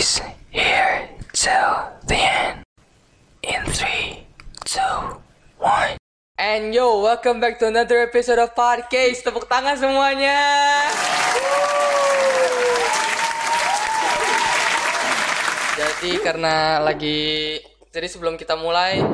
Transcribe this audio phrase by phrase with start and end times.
[0.00, 1.76] Please hear till
[2.08, 2.64] the end.
[3.44, 4.24] In three,
[4.64, 5.20] two,
[5.60, 6.00] one.
[6.40, 9.20] And yo, welcome back to another episode of Podcast.
[9.28, 10.40] Tepuk tangan semuanya.
[15.76, 17.60] Jadi karena lagi
[17.92, 19.04] jadi sebelum kita mulai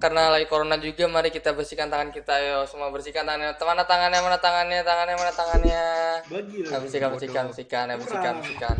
[0.00, 4.20] karena lagi corona juga mari kita bersihkan tangan kita yo semua bersihkan tangannya mana tangannya
[4.24, 5.84] mana tangannya tangannya mana tangannya
[6.32, 8.76] Bagi Nah, bersihkan bersihkan bersihkan ya bersihkan bersihkan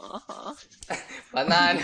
[1.34, 1.76] Panan,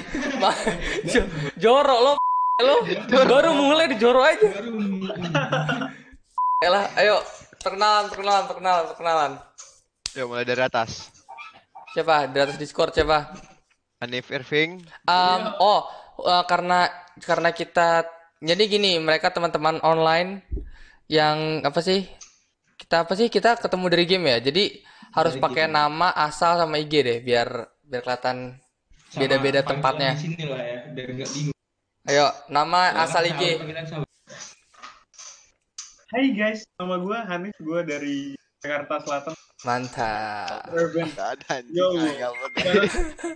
[1.61, 2.13] jorok lo,
[2.67, 2.77] lo
[3.09, 4.49] baru mulai di jorok aja.
[6.67, 7.21] Elah, ayo
[7.61, 9.33] perkenalan, perkenalan, perkenalan, perkenalan.
[10.17, 11.13] Ya mulai dari atas.
[11.93, 12.33] Siapa?
[12.33, 13.37] Di atas Discord siapa?
[14.01, 14.81] Hanif Irving.
[15.05, 15.85] Um, oh,
[16.25, 16.89] uh, karena
[17.21, 18.09] karena kita
[18.41, 20.45] jadi gini, mereka teman-teman online
[21.13, 22.09] yang apa sih?
[22.77, 23.29] Kita apa sih?
[23.29, 24.39] Kita ketemu dari game ya.
[24.41, 24.65] Jadi
[25.17, 28.59] harus pakai nama, asal sama IG deh biar biar kelihatan
[29.15, 30.19] beda-beda tempatnya.
[30.19, 31.59] di sini lah ya, biar nggak bingung.
[32.07, 34.03] Ayo, nama asal Sahabat, IG.
[36.07, 38.19] Hai guys, nama gue Hanif, gue dari
[38.63, 39.35] Jakarta Selatan.
[39.67, 40.71] Mantap.
[40.71, 41.11] Urban.
[41.17, 41.67] Gak.
[41.75, 41.91] Yo.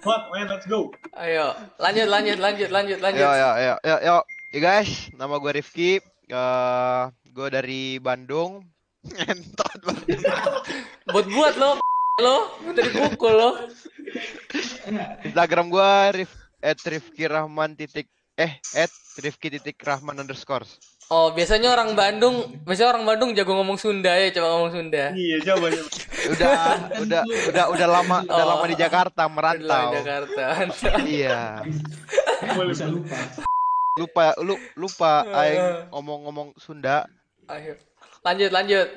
[0.07, 0.95] Hot man, let's go.
[1.19, 3.27] Ayo, lanjut lanjut lanjut lanjut lanjut.
[3.27, 4.17] Yo yo yo yo yo.
[4.55, 5.99] Guys, nama gue Rifki.
[6.31, 8.63] Eh, gue dari Bandung.
[9.31, 10.23] Entot banget.
[11.11, 11.90] Buat buat lo
[12.21, 13.51] lo minta dipukul lo.
[15.25, 15.91] Instagram gue
[16.23, 20.65] Rif at Rifki Rahman titik eh at Rifki titik Rahman underscore.
[21.11, 25.11] Oh, biasanya orang Bandung, biasanya orang Bandung jago ngomong Sunda ya, coba ngomong Sunda.
[25.11, 25.91] Iya, coba coba.
[26.31, 26.55] Udah
[27.03, 28.51] udah udah udah lama udah Oh.
[28.55, 29.91] lama di Jakarta Di merantau.
[29.91, 30.45] Jakarta.
[30.71, 31.03] Mantap.
[31.03, 31.41] Iya.
[32.71, 33.19] Bisa lupa.
[33.99, 37.11] Lupa lu lupa aing ngomong-ngomong Sunda.
[38.23, 38.89] Lanjut lanjut.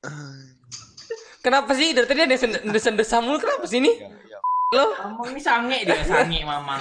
[1.40, 2.36] Kenapa sih dari tadi ada
[2.68, 3.96] desa-desa mulu kenapa sih ini?
[4.76, 6.78] Lo Ngomong ini sange dia, sange mamang.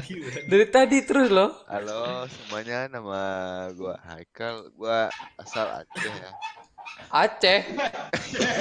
[0.50, 1.54] dari tadi terus lo.
[1.70, 3.22] Halo semuanya, nama
[3.78, 5.06] gua Haikal, gua
[5.38, 6.30] asal Aceh ya.
[7.14, 7.58] Aceh.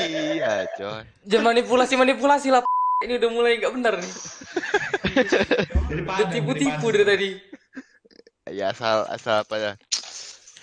[0.07, 1.03] iya, coy.
[1.25, 2.61] Jangan manipulasi manipulasi lah.
[3.01, 4.13] Ini udah mulai nggak bener nih.
[6.05, 7.29] Udah tipu-tipu dari dari tadi.
[8.53, 9.71] Ya asal asal apa ya?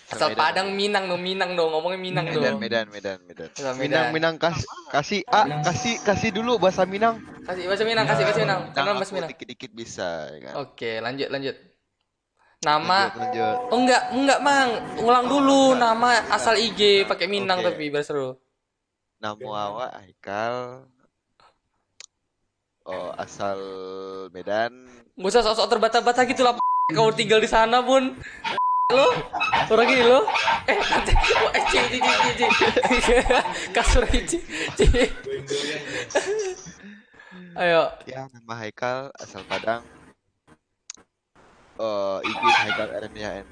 [0.08, 2.60] Asal Padang Minang dong, Minang dong, ngomongnya Minang Medan, dong.
[2.64, 3.48] Medan, Medan, Medan.
[3.52, 4.14] Asal Minang, Medan.
[4.16, 7.20] Minang kas kasih ah kasih kasih dulu bahasa Minang.
[7.44, 8.60] Kasih bahasa Minang, kasih bahasa Minang.
[8.72, 9.30] Karena Minang bahasa Minang.
[9.36, 10.54] dikit-dikit bisa ya kan.
[10.64, 11.56] Oke, lanjut lanjut.
[12.58, 13.56] Nama Lanjut, lanjut.
[13.68, 14.70] Oh enggak, enggak Mang.
[15.04, 17.76] Ulang dulu nama asal IG pakai Minang Oke.
[17.76, 18.40] tapi biar seru.
[19.20, 20.88] Nama awak Haikal.
[22.88, 23.60] Oh, asal
[24.32, 24.72] Medan.
[25.20, 26.56] Gak usah sok-sok terbata-bata gitu lah.
[26.96, 28.16] Kau tinggal di sana pun.
[28.88, 29.04] Lo,
[29.68, 30.24] orang gini lo.
[30.64, 31.12] Eh, nanti.
[31.12, 31.60] Oh, eh.
[33.68, 34.40] Kasur cik.
[37.52, 39.84] Ayo, Ya, nama Haikal asal Padang.
[41.76, 43.44] Oh, izin Haikal RMYN.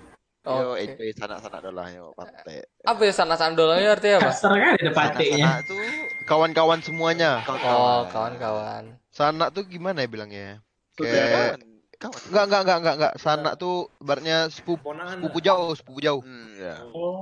[0.49, 0.89] Yo, Oke.
[0.89, 2.65] enjoy sana-sana dulu lah yo, pantai.
[2.87, 4.31] apa ya sana sandolnya artinya apa?
[4.33, 5.77] Kasar kan ada tuh
[6.25, 7.45] kawan-kawan semuanya.
[7.45, 8.97] Oh, kawan-kawan.
[9.13, 10.65] Sana tuh gimana ya bilangnya?
[10.97, 11.61] Kayak
[11.97, 12.21] kawan.
[12.29, 13.13] Enggak, enggak, enggak, enggak, enggak.
[13.17, 16.21] Sana tuh ibaratnya sepupu sepupu jauh, sepupu jauh.
[16.21, 16.75] Hmm, ya.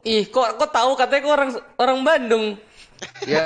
[0.03, 2.47] Ih, kok kok tahu katanya kok orang orang Bandung.
[3.27, 3.45] Ya,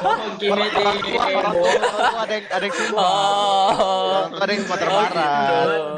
[0.00, 3.02] Oh, gini orang tua, orang tua, orang ada yang ada yang semua.
[3.02, 3.68] Oh.
[4.30, 5.26] Orang ada yang Sumatera Oh, Barat.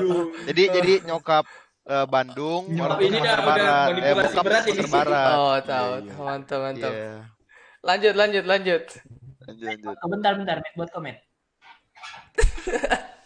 [0.01, 0.09] gitu.
[0.49, 1.45] Jadi jadi nyokap
[1.85, 3.89] eh, Bandung, orang tua Ini udah- Sumatera udah Barat.
[4.03, 4.81] Eh, bokap berat ini.
[4.83, 5.37] Sumatera Barat.
[5.37, 5.91] Oh, tahu.
[6.19, 6.93] Mantap, mantap.
[6.93, 7.13] Iya.
[7.79, 8.83] Lanjut, lanjut, lanjut.
[9.47, 9.95] Lanjut, lanjut.
[9.95, 11.15] Oh, bentar bentar, buat komen.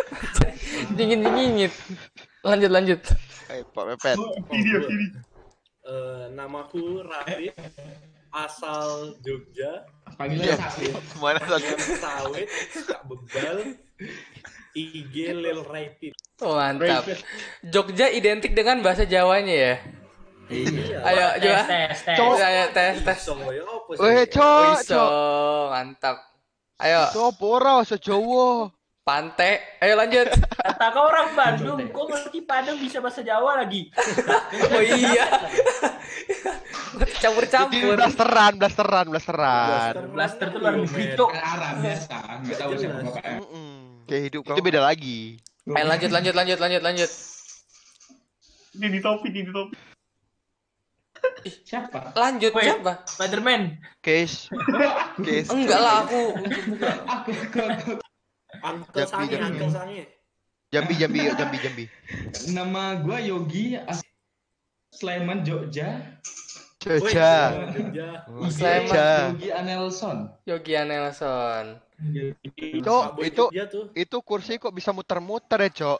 [0.96, 1.72] Dingin dingin.
[2.42, 3.00] Lanjut, lanjut.
[3.52, 4.16] Eh, Pak Mepet.
[4.50, 5.20] Video, video.
[5.82, 7.58] Eh, namaku Rafif,
[8.30, 9.82] asal Jogja,
[10.14, 10.94] Panggilan sakit.
[11.10, 11.66] Semuanya satu.
[11.66, 13.58] yang sawit, suka bebal,
[14.78, 16.12] IG Lil Rapid.
[16.38, 17.02] Oh, mantap.
[17.66, 19.74] Jogja identik dengan bahasa Jawanya ya.
[20.52, 20.98] Iya.
[21.02, 21.62] Ayo, coba.
[21.66, 22.16] tes tes.
[22.18, 23.18] Ayo tes tes.
[23.26, 23.64] Ya?
[23.98, 25.66] Weh, cok, cok.
[25.74, 26.16] mantap.
[26.82, 28.70] Ayo, Cok, ora se Jawa.
[29.02, 29.58] Pantai.
[29.82, 30.30] Ayo lanjut.
[30.66, 33.90] Kata kau orang Bandung, kok ngerti Padang bisa bahasa Jawa lagi?
[34.72, 35.26] Oh iya.
[36.92, 37.96] Jadi Campur-campur.
[37.96, 39.92] blasteran, blasteran, blasteran.
[40.12, 41.30] Blaster tuh luar negeri, Cok.
[41.80, 43.38] Biasa, nggak tahu siapa bapaknya.
[44.04, 45.18] Kayak hidup itu beda lagi.
[45.72, 47.10] Ayo lanjut, lanjut, lanjut, lanjut, lanjut.
[48.76, 49.76] Ini di topi, ini di topi.
[51.42, 52.12] Siapa?
[52.12, 52.66] Lanjut Wait.
[52.66, 52.92] siapa?
[53.08, 53.62] Spiderman.
[54.04, 54.52] Case.
[55.24, 55.48] Case.
[55.48, 56.22] Enggak lah aku.
[58.62, 59.58] Uncle Jambi, Jambi.
[59.66, 60.06] Uncle.
[60.72, 61.84] Jambi, Jambi, Jambi, Jambi.
[62.54, 63.76] Nama gua Yogi,
[64.92, 66.18] Sleman, Jogja.
[66.82, 67.32] Jogja.
[67.70, 68.08] Jogja.
[68.26, 68.88] Oh, Sleman.
[68.88, 69.06] Jogja.
[69.30, 70.18] Yogi Anelson.
[70.46, 71.64] Yogi Nelson.
[72.82, 73.50] Cok, itu-.
[73.94, 75.98] Itu kursi kok bisa muter-muter ya, Cok?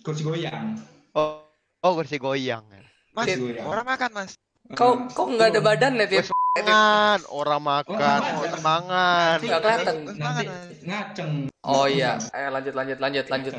[0.00, 0.80] Kursi goyang.
[1.12, 1.44] Oh,
[1.84, 2.64] oh kursi goyang.
[3.12, 3.68] Mas, Kursi goyang.
[3.68, 4.32] orang makan mas.
[4.72, 6.31] Kau kok nggak ada badan ya, Tit?
[6.52, 9.36] Mangan, orang makan, Oh, orang mangan.
[9.40, 9.94] Nggak kelihatan.
[10.20, 10.44] Nanti
[10.84, 11.32] ngaceng.
[11.64, 13.54] Oh iya, ayo lanjut lanjut lanjut lanjut.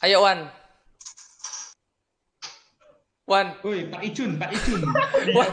[0.00, 0.48] Ayo Wan.
[3.28, 3.46] Wan.
[3.60, 4.80] Woi, Pak Icun, Pak Icun.
[5.36, 5.48] Wah.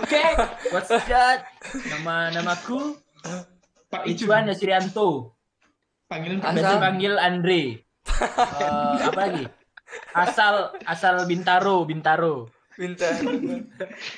[0.00, 0.24] Oke,
[0.72, 1.44] what's that?
[1.76, 2.96] Nama namaku
[3.92, 4.32] Pak Icun.
[4.32, 5.36] Icuan Yasirianto.
[6.08, 7.62] Panggilan Asal- Biasa dipanggil Andre.
[8.02, 9.44] Eh, apa lagi?
[10.16, 10.54] Asal
[10.88, 12.48] asal Bintaro, Bintaro.
[12.82, 13.30] Bintaro.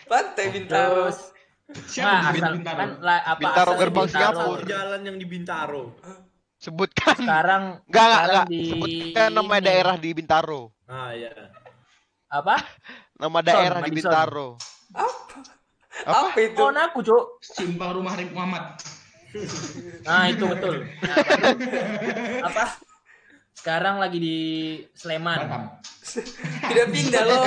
[0.08, 1.12] Pantai Bintaro.
[1.12, 1.18] Terus
[1.88, 2.78] Siapa nah, asal Bintaro?
[2.80, 4.36] kan la, apa Bintaro asal gerbang Bintaro.
[4.40, 4.64] Singapura.
[4.68, 5.82] Jalan yang di Bintaro.
[6.60, 7.16] Sebutkan.
[7.20, 8.46] Sekarang Enggak, enggak, enggak.
[8.48, 9.64] di Sebutkan nama ini.
[9.64, 10.62] daerah di Bintaro.
[10.88, 11.32] Ah ya.
[12.32, 12.56] Apa?
[13.20, 14.10] Nama daerah di Madison.
[14.10, 14.48] Bintaro.
[14.96, 15.12] Apa?
[16.04, 16.26] Apa?
[16.34, 16.58] Apa itu?
[16.58, 17.24] Oh, aku, Cuk.
[17.44, 18.74] Simpang rumah Arif Muhammad.
[20.02, 20.86] Nah, itu betul.
[21.02, 21.16] Nah,
[22.50, 22.64] apa?
[23.54, 24.38] Sekarang lagi di
[24.92, 25.38] Sleman.
[25.46, 25.62] Batam.
[26.68, 27.44] Tidak pindah loh.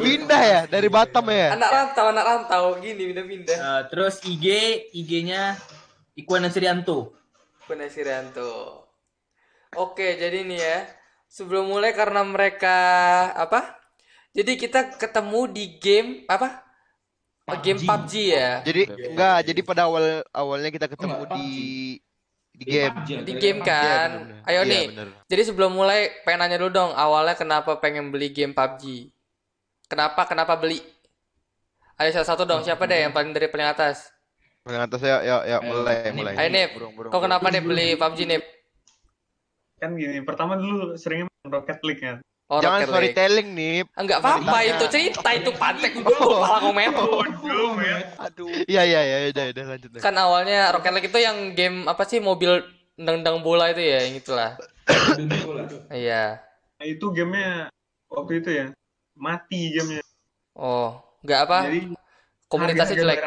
[0.00, 1.58] Pindah ya dari Batam ya.
[1.58, 3.58] Anak rantau, anak rantau gini pindah-pindah.
[3.58, 4.46] Eh, terus IG,
[4.94, 5.58] IG-nya
[6.14, 7.10] Ikuan Nasrianto.
[7.66, 8.86] Penasirianto.
[9.74, 10.78] Oke, jadi nih ya.
[11.26, 12.78] Sebelum mulai karena mereka
[13.34, 13.82] apa?
[14.30, 16.62] Jadi kita ketemu di game apa?
[17.60, 17.88] Game PUBG.
[17.90, 18.50] PUBG ya.
[18.62, 21.58] Jadi enggak, jadi pada awal awalnya kita ketemu enggak, di di
[22.54, 22.94] Di game.
[22.94, 24.08] PUBG, Di game kan.
[24.08, 24.42] Iya, bener.
[24.46, 24.84] Ayo Iya, nih.
[24.94, 25.08] bener.
[25.26, 29.10] Jadi sebelum mulai pengen nanya dulu dong, awalnya kenapa pengen beli game PUBG?
[29.84, 30.78] Kenapa kenapa beli?
[31.94, 34.10] Ayo salah satu dong, siapa deh yang paling dari paling atas?
[34.62, 36.34] Paling atas ya, ya, ya, mulai, mulai.
[36.34, 37.24] Ayo Nip, Burung, burung, kau burung.
[37.28, 38.42] kenapa deh beli PUBG Nip?
[39.76, 42.16] Kan gini, pertama dulu seringnya main Rocket League kan.
[42.44, 43.88] Oh, Jangan storytelling nih.
[43.96, 46.92] Enggak apa-apa itu cerita itu pantek malah komen.
[46.92, 48.04] Bodoh, men.
[48.20, 48.52] Aduh.
[48.68, 49.88] Iya, iya, iya, udah, udah lanjut.
[49.96, 50.00] deh.
[50.04, 52.60] Kan awalnya Rocket League itu yang game apa sih mobil
[53.00, 54.60] nendang bola itu ya, yang itulah.
[55.88, 56.44] Iya.
[56.76, 57.72] Nah, itu gamenya
[58.12, 58.66] waktu itu ya
[59.16, 60.04] mati gamenya.
[60.52, 61.58] Oh, enggak apa?
[61.64, 61.80] Jadi
[62.44, 63.18] Komunitasnya jelek.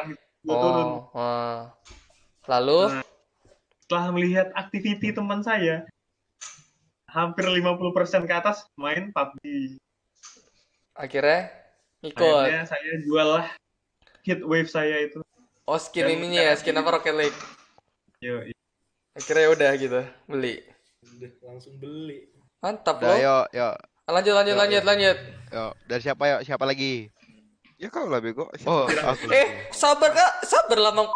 [0.45, 0.87] itu turun.
[0.87, 1.57] Oh, oh.
[2.47, 3.03] Lalu Nah,
[3.81, 5.83] setelah melihat aktiviti teman saya,
[7.07, 9.79] hampir 50% ke atas main PUBG.
[10.97, 11.53] akhirnya
[12.01, 12.19] ikut.
[12.19, 13.45] Akhirnya saya jual lah
[14.25, 15.21] hit wave saya itu.
[15.67, 17.39] Oh, skin ininya ya, skin apa Rocket League.
[18.23, 18.39] Yo,
[19.13, 20.63] Akhirnya udah gitu, beli.
[21.17, 22.29] Udah langsung beli.
[22.63, 23.13] Mantap loh.
[23.13, 23.75] yuk, yuk,
[24.07, 24.87] Lanjut lanjut Yo, lanjut yo.
[24.87, 25.17] lanjut.
[25.51, 25.71] yuk.
[25.85, 26.41] Dari siapa yuk?
[26.47, 27.11] Siapa lagi?
[27.77, 28.49] Ya kau lah bego.
[28.65, 29.29] Oh, aku.
[29.29, 31.11] Eh, sabar Kak, sabar lah Mang.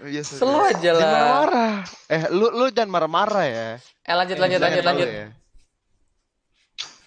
[0.00, 1.12] Iya, Slow aja Jangan lah.
[1.12, 1.74] marah-marah.
[2.08, 3.68] Eh, lu lu jangan marah-marah ya.
[4.06, 5.08] Eh, lanjut lanjut Jangan lanjut dulu lanjut.
[5.08, 5.26] Ya.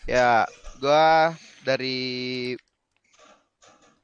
[0.06, 0.32] ya,
[0.78, 1.34] gua
[1.66, 2.02] dari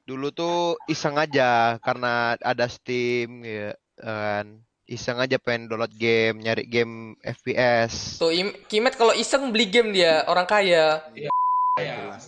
[0.10, 4.58] dulu tuh iseng aja karena ada Steam ya kan.
[4.90, 8.18] Iseng aja pengen download game, nyari game FPS.
[8.18, 11.06] Tuh, Im- Kimet kalau iseng beli game dia, orang kaya.
[11.14, 11.30] Ya.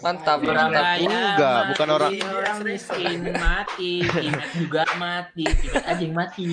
[0.02, 0.98] Mantap, Orang mantap.
[0.98, 6.46] Enggak, mati, bukan orang- orang miskin mati, Kimet juga mati, Kimet aja yang mati.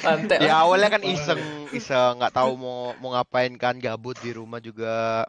[0.00, 0.38] Mantap.
[0.40, 5.28] Ya awalnya kan iseng, iseng nggak tahu mau mau ngapain kan, gabut di rumah juga.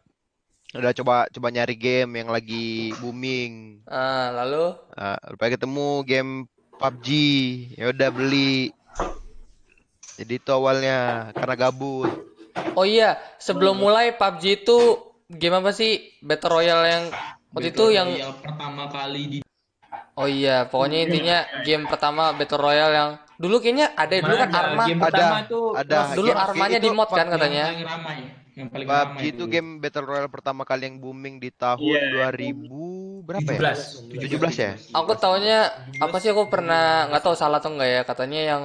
[0.72, 3.84] Udah coba coba nyari game yang lagi booming.
[3.86, 6.32] Ah, lalu Nah, rupanya ketemu game
[6.80, 7.08] PUBG.
[7.76, 8.72] Ya udah beli.
[10.16, 12.08] Jadi itu awalnya karena gabut.
[12.72, 15.92] Oh iya, sebelum mulai PUBG itu game apa sih?
[16.20, 17.04] Battle Royale yang
[17.50, 19.40] waktu itu Battle yang Royale pertama kali di
[20.14, 24.60] Oh iya, pokoknya intinya game pertama Battle Royale yang dulu kayaknya ada dulu kan Mana
[24.62, 24.84] Arma.
[24.86, 25.98] game Ada, itu ada.
[26.14, 27.64] Dulu game- armanya itu di mod kan katanya.
[27.64, 28.18] yang paling ramai,
[28.52, 29.50] yang paling PUBG ramai itu dulu.
[29.50, 32.30] game Battle Royale pertama kali yang booming di tahun Iya.
[32.30, 32.70] 2000
[33.24, 33.60] berapa ya?
[33.74, 34.12] 17.
[34.12, 34.72] 17 ya?
[34.94, 35.60] Aku taunya
[35.98, 38.64] apa sih aku pernah nggak tahu salah atau enggak ya katanya yang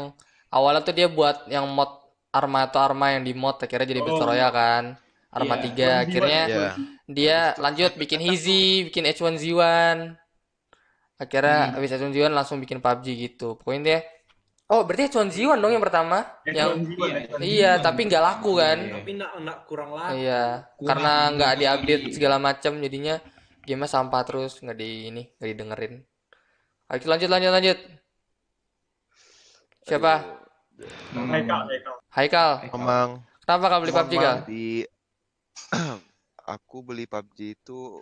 [0.48, 1.88] awalnya tuh dia buat yang mod
[2.28, 4.28] Arma atau Arma yang di mod akhirnya jadi Battle Oh.
[4.28, 4.84] Royale kan.
[5.32, 5.64] Arma Iya.
[5.68, 6.68] 3 akhirnya Iya.
[7.06, 10.16] dia lanjut bikin Hizi, bikin H1Z1.
[11.16, 13.56] Akhirnya habis H1Z1 langsung bikin PUBG gitu.
[13.56, 14.00] Pokoknya dia
[14.66, 16.26] Oh, berarti H1Z1 dong yang pertama?
[16.42, 18.78] Yang Iya, Iya, tapi nggak laku kan?
[18.82, 18.94] Iya.
[18.98, 20.10] Tapi nak nak kurang lah.
[20.10, 23.14] Iya, Kurang karena nggak diupdate segala macam jadinya
[23.62, 25.94] game sampah terus nggak di ini nggak didengerin.
[26.90, 27.78] Ayo lanjut lanjut lanjut.
[29.86, 30.14] Siapa?
[31.14, 31.94] Haikal, Haikal.
[32.10, 32.50] Haikal.
[32.74, 33.10] Emang
[33.46, 34.36] Kenapa kau beli PUBG kal?
[34.50, 34.82] Di
[36.54, 38.00] aku beli PUBG itu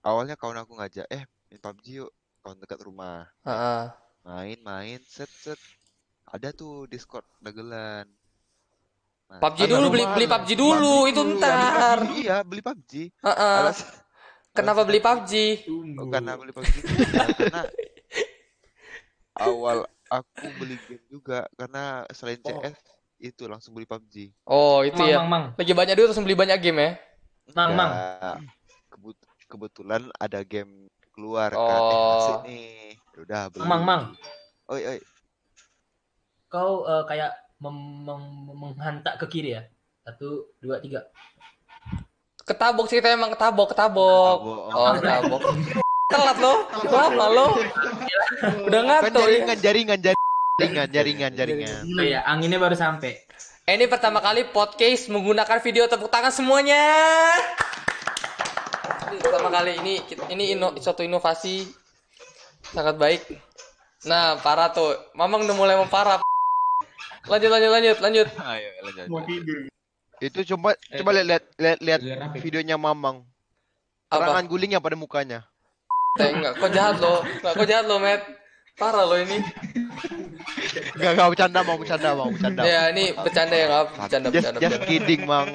[0.00, 3.28] awalnya kawan aku ngajak, eh main PUBG yuk, kawan dekat rumah.
[3.42, 3.82] Heeh.
[4.24, 5.60] Main, main, set, set.
[6.24, 8.08] Ada tuh Discord dagelan.
[9.28, 10.14] Nah, PUBG Ada dulu beli rumah.
[10.16, 11.98] beli PUBG dulu itu PUBG dulu, ntar.
[12.00, 12.92] beli PUBG, Iya, beli PUBG.
[13.20, 13.56] Heeh.
[13.60, 13.78] Alas,
[14.54, 15.32] Kenapa beli PUBG?
[15.98, 17.62] Oh, karena beli PUBG itu ya, karena
[19.34, 22.62] awal aku beli game juga karena selain Oh.
[22.62, 22.78] CS
[23.16, 24.32] itu langsung beli PUBG.
[24.44, 25.18] Oh, itu Mang, ya.
[25.18, 25.44] mang, mang.
[25.54, 26.90] Lagi banyak duit terus beli banyak game ya?
[27.52, 27.90] Mang, mang.
[27.92, 28.32] Ya,
[28.88, 32.16] kebut- kebetulan ada game keluar kan, eh Oh.
[32.18, 32.98] asik nih.
[33.14, 33.64] Ya Udah beli.
[33.64, 34.02] Mang, mang.
[34.66, 34.98] Oi, oi.
[36.48, 39.62] Kau eh, kayak mem- mem- menghantak ke kiri ya?
[40.02, 41.06] Satu, dua, tiga.
[42.44, 44.36] Ketabok sih kita emang ketabok, ketabok.
[44.36, 44.60] Ketabok.
[44.70, 45.42] Oh, ketabok.
[46.04, 46.54] Telat lo,
[46.92, 47.46] lama lo.
[48.68, 49.24] Udah Kan ngantuk ya.
[49.24, 49.98] jaringan, jaringan,
[50.54, 51.82] jaringan, jaringan, jaringan.
[51.98, 53.18] Oh iya, anginnya baru sampai.
[53.64, 56.78] Eh, Ini pertama kali podcast menggunakan video tepuk tangan semuanya.
[59.10, 59.94] Ini pertama kali ini
[60.30, 61.66] ini ino, suatu inovasi
[62.70, 63.22] sangat baik.
[64.06, 64.94] Nah, parah tuh.
[65.16, 66.20] Mamang udah mulai memparah.
[67.24, 68.28] Lanjut, lanjut, lanjut, lanjut.
[68.36, 69.06] Ayo, lanjut.
[69.08, 69.58] Mau tidur.
[70.20, 73.24] Itu coba coba lihat lihat lihat, lihat videonya Mamang.
[74.12, 74.28] Apa?
[74.28, 75.48] Serangan gulingnya pada mukanya.
[76.20, 77.26] Eh, enggak, kok jahat lo.
[77.26, 78.43] Enggak, kok jahat lo, Matt.
[78.74, 79.38] Parah lo ini.
[80.98, 82.62] Enggak enggak bercanda mau bercanda mau bercanda.
[82.66, 83.84] Ya, ini bercanda ya, nggak?
[83.94, 85.48] Bercanda, Just bercanda, just kidding, Mang.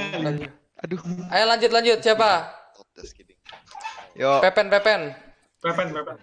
[0.79, 0.99] Aduh.
[1.27, 1.99] Ayo lanjut, lanjut.
[1.99, 2.31] Siapa?
[2.95, 3.35] Just kidding.
[4.15, 5.11] Yo, Pepen, Pepen.
[5.59, 6.15] Pepen, pepen.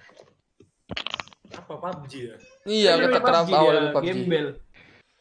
[1.57, 2.37] Apa PUBG ya?
[2.65, 4.07] Iya, kenapa PUBG awal dulu PUBG.
[4.09, 4.47] Gembel.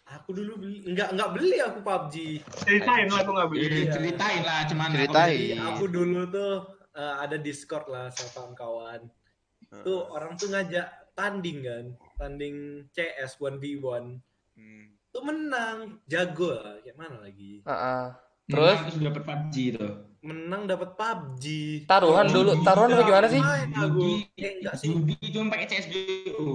[0.06, 2.16] Aku dulu beli enggak enggak beli aku PUBG.
[2.64, 3.64] Ceritain lah, aku nggak beli.
[3.68, 5.36] Eh, ceritain lah cuman Ceritain.
[5.36, 6.54] Jadi aku dulu tuh
[6.96, 9.02] eh, ada Discord lah sama kawan-kawan.
[9.84, 12.56] Tuh orang tuh ngajak tanding kan, tanding
[12.92, 14.20] CS 1v1.
[14.54, 14.86] Hmm.
[15.10, 17.60] Tuh menang, jago lah, kayak mana lagi?
[17.62, 18.06] Heeh.
[18.46, 18.78] Terus Terus?
[18.94, 19.94] terus dapat PUBG tuh.
[20.22, 21.46] Menang dapat PUBG.
[21.86, 23.40] Taruhan dulu, taruhan apa gimana sih?
[23.40, 23.82] Main aku.
[23.96, 24.88] Judi, Eh, enggak sih.
[24.92, 26.46] judi cuma pakai CS dulu.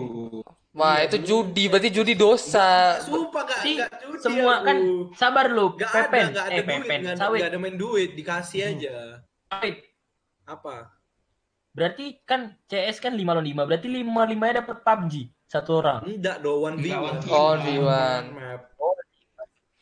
[0.71, 2.95] Wah, itu judi, berarti judi dosa.
[3.00, 4.67] Sumpah gak, Si, gak judi semua aku.
[4.67, 4.76] kan
[5.12, 6.25] sabar lu, Gak Pepen.
[6.25, 6.99] ada, gak ada eh, duit, Pepen.
[7.00, 7.40] gak Sawit.
[7.40, 8.97] gak ada main duit, dikasih aja.
[9.49, 9.76] Sawit.
[10.45, 10.76] Apa?
[11.71, 15.15] Berarti kan CS kan 5 lawan 5, berarti 5 5 nya dapat PUBG
[15.47, 16.00] satu orang.
[16.05, 16.77] Enggak, do 1v1.
[16.77, 18.23] Enggak, Oh, V1.
[18.31, 18.62] Map.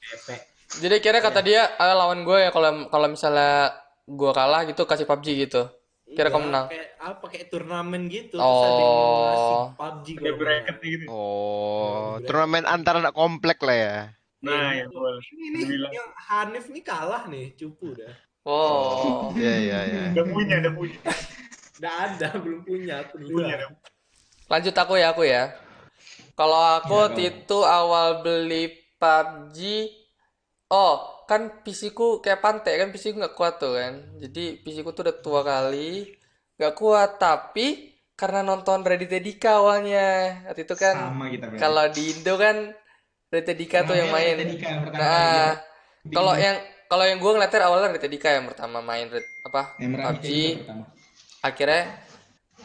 [0.00, 0.40] Efek.
[0.78, 3.72] Jadi kira kata dia, ah, lawan gue ya kalau kalau misalnya
[4.04, 5.64] gue kalah gitu kasih PUBG gitu.
[6.06, 6.66] Kira kamu Enggak, menang.
[6.68, 8.96] Kayak apa kayak turnamen gitu terus ada yang
[9.28, 9.64] Oh.
[9.74, 11.04] PUBG Kayak kalau bracket gitu.
[11.06, 13.96] oh, turnamen antar anak komplek lah ya.
[14.38, 15.18] Nah, ya boleh.
[15.26, 15.92] Ini nih, Bilang.
[15.92, 18.12] yang Hanif nih kalah nih, cupu dah.
[18.46, 19.28] Oh.
[19.34, 20.02] Iya, iya, iya.
[20.14, 20.98] Udah punya, udah punya.
[21.78, 23.40] Udah ada, belum punya aku dulu.
[23.40, 23.56] Punya.
[24.46, 25.54] Lanjut aku ya, aku ya.
[26.32, 29.58] Kalau aku Ya, waktu itu awal beli PUBG,
[30.68, 33.98] oh kan PC ku kayak pantai kan PC ku nggak kuat tuh kan.
[34.16, 36.14] Jadi PC ku tuh udah tua kali,
[36.56, 37.18] nggak kuat.
[37.18, 37.66] Tapi
[38.14, 40.08] karena nonton Raditya Dika awalnya,
[40.46, 41.60] waktu itu kan Sama kita berarti.
[41.60, 42.56] kalau di Indo kan
[43.28, 44.34] Raditya Dika tuh yang main.
[44.38, 44.50] Nah,
[44.90, 45.46] ya.
[46.08, 46.56] kalau yang
[46.88, 50.28] kalau yang gue ngeliatnya awalnya Raditya Dika yang pertama main Red- apa Yang PUBG.
[51.40, 52.02] Akhirnya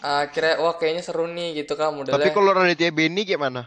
[0.03, 2.33] akhirnya wah kayaknya seru nih gitu kan Tapi modelnya.
[2.33, 3.65] kalau Raditya Beni gimana?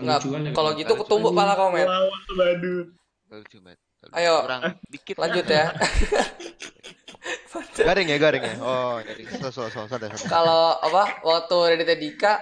[0.00, 1.84] Nggak, Lucu ya, kalau gitu ketumbuk pala kau, Met.
[1.84, 2.88] Tuh.
[3.28, 3.56] Lucu.
[4.16, 4.34] Ayo.
[4.42, 5.16] Kurang dikit.
[5.20, 5.68] Lanjut ya.
[7.72, 8.54] Garing ya, garing ya.
[8.60, 10.28] Oh, jadi so so so sadar sadar.
[10.28, 12.34] Kalau apa waktu Raditya Dika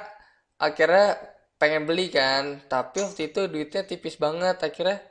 [0.57, 1.19] akhirnya
[1.59, 5.03] pengen beli kan, tapi waktu itu duitnya tipis banget akhirnya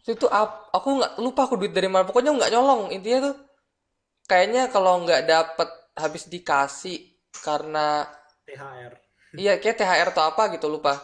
[0.00, 3.36] waktu itu ap- aku nggak lupa aku duit dari mana pokoknya nggak nyolong intinya tuh
[4.24, 8.04] kayaknya kalau nggak dapet habis dikasih karena
[8.44, 8.92] THR.
[9.36, 10.96] iya kayak THR atau apa gitu lupa.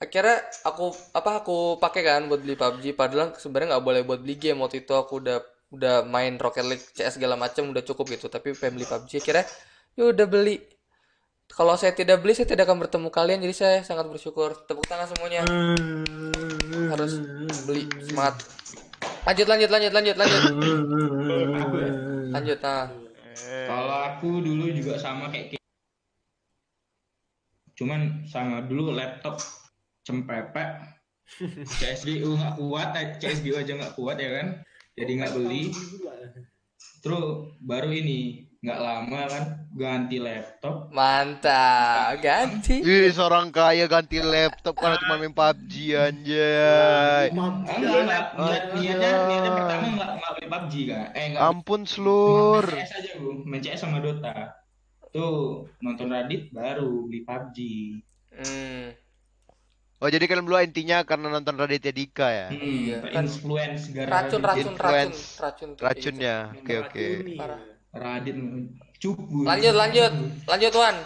[0.00, 4.36] Akhirnya aku apa aku pakai kan buat beli PUBG padahal sebenarnya nggak boleh buat beli
[4.36, 4.60] game.
[4.60, 5.38] Waktu itu aku udah
[5.70, 8.26] udah main Rocket League CS segala macam udah cukup gitu.
[8.26, 9.44] Tapi pengen beli PUBG akhirnya
[9.94, 10.56] ya udah beli.
[11.50, 13.38] Kalau saya tidak beli saya tidak akan bertemu kalian.
[13.42, 14.54] Jadi saya sangat bersyukur.
[14.66, 15.42] Tepuk tangan semuanya.
[16.90, 17.20] Harus
[17.66, 18.40] beli semangat
[19.26, 20.42] lanjut lanjut lanjut lanjut lanjut.
[22.30, 22.88] Lanjut nah
[23.46, 25.58] Kalau aku dulu juga sama kayak Ki.
[27.78, 29.40] Cuman sama dulu laptop
[30.04, 31.00] cempepek.
[31.64, 34.48] CSGO nggak kuat, eh, CSGO aja nggak kuat ya kan.
[34.98, 35.70] Jadi nggak beli.
[37.00, 40.92] Terus baru ini nggak lama kan ganti laptop.
[40.92, 47.32] mantap ganti Ih, seorang kaya ganti laptop karena cuma main PUBG anjay.
[47.32, 48.24] Enggak, enggak.
[48.36, 51.04] Niat, niatnya, niatnya pertama nggak nggak beli PUBG kan.
[51.16, 52.64] Eh nggak Ampun, Slur.
[52.68, 54.32] Main CS aja bu, main CS sama Dota.
[55.10, 55.40] Tuh
[55.80, 57.58] nonton Radit baru beli PUBG.
[58.30, 58.84] hmm.
[60.00, 62.48] Oh, jadi kalian berdua intinya karena nonton Raditya Dika ya?
[62.48, 63.24] Hmm, Iya, kan.
[63.24, 64.64] influence gara racun Radit.
[64.64, 66.36] racun racun Influence racun Racunnya.
[66.56, 67.06] Oke, oke.
[67.36, 67.60] Parah.
[67.90, 68.36] Radit
[69.00, 69.42] cupu.
[69.42, 70.12] Lanjut, lanjut,
[70.46, 70.96] lanjut Wan.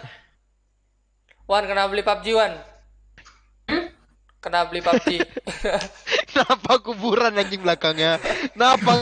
[1.44, 2.52] Wan, kenapa beli PUBG Wan?
[4.40, 5.08] Kenapa beli PUBG?
[6.34, 8.20] Kenapa kuburan anjing belakangnya?
[8.52, 8.92] Kenapa?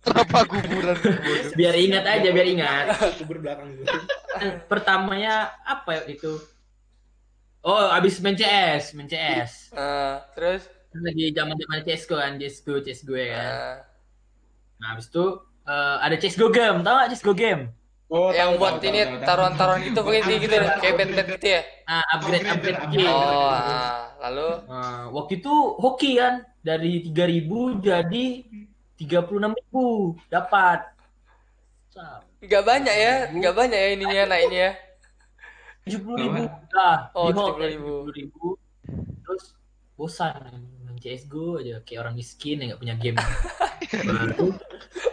[0.00, 0.96] Kenapa kuburan?
[1.52, 2.84] Biar ingat aja, biar ingat.
[3.20, 3.84] kubur belakang gue
[4.70, 6.40] Pertamanya apa itu?
[7.62, 9.70] Oh, abis main CS, main CS.
[9.76, 13.44] Eh, terus Lagi zaman zaman CSGO kan, CSGO, CSGO ya kan.
[13.44, 13.76] eh,
[14.82, 15.24] Nah, habis itu
[15.66, 17.62] eh, ada CSGO game, tau gak CSGO game?
[18.12, 20.54] Oh, yang tahu, buat tahu, ini taruhan-taruhan gitu pakai dia gitu
[20.84, 21.60] kayak bed-bed gitu ya.
[21.88, 23.08] Ah, upgrade upgrade Upgrade, game.
[23.08, 28.24] Oh, ah, lalu Nah, waktu itu hoki kan dari 3000 jadi
[29.00, 30.78] 36.000 dapat.
[31.92, 32.24] Sap.
[32.42, 34.68] nggak banyak ya, nggak banyak ya ininya naiknya.
[35.82, 38.06] tujuh puluh ribu lah Oh, hot 70.000.
[38.14, 38.44] ribu
[39.26, 39.44] terus
[39.98, 40.62] bosan
[41.02, 43.18] CSGO aja kayak orang miskin yang nggak punya game
[44.08, 44.46] baru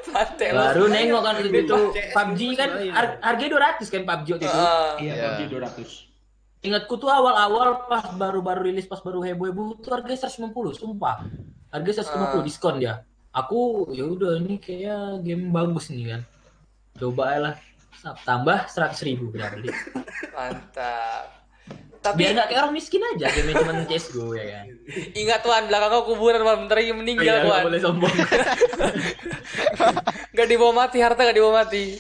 [0.10, 2.94] Pantai baru nengok kan itu CS PUBG kan lumayan.
[2.94, 5.28] har- harganya 200 kan PUBG waktu itu Ah, Iya, Iya.
[5.36, 5.90] PUBG 200.
[6.60, 11.24] ingatku tuh awal-awal pas baru-baru rilis pas baru heboh-heboh tuh harganya 150 sumpah
[11.70, 12.44] harganya 150 Ah.
[12.44, 12.94] diskon dia
[13.32, 16.22] aku ya udah ini kayak game bagus nih kan
[16.96, 17.56] coba lah
[18.22, 19.72] tambah 100 ribu berarti
[20.30, 21.39] mantap.
[22.14, 24.66] Biar Tapi nggak kayak orang miskin aja game cuma CSGO ya kan
[25.14, 27.64] ingat tuan belakang kau kuburan Wan, bentar lagi meninggal Iya, nggak tuan.
[27.68, 28.14] boleh sombong
[30.30, 32.00] Gak dibawa mati, harta gak dibawa mati.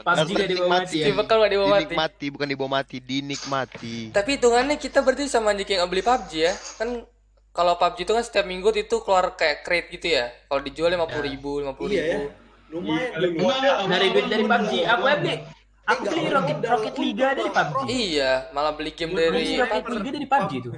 [0.00, 1.84] Harus gak dibawa mati bekal gak dibawa mati.
[1.84, 3.96] Dinikmati, bukan dibawa mati, dinikmati.
[4.16, 6.52] Tapi hitungannya kita berarti sama aja kayak nggak beli PUBG ya.
[6.80, 7.04] Kan
[7.52, 10.32] kalau PUBG itu kan setiap minggu itu keluar kayak crate gitu ya.
[10.48, 12.32] Kalau dijual lima puluh ribu, lima puluh iya ya ribu.
[12.68, 13.48] lumayan Iya, dulu
[13.88, 15.36] dari duit dari PUBG aku ya beli
[15.88, 17.48] aku beli Rocket Rocket Liga dari.
[17.48, 20.74] PUBG Iya, malah beli game dari Rocket Liga dari PUBG tuh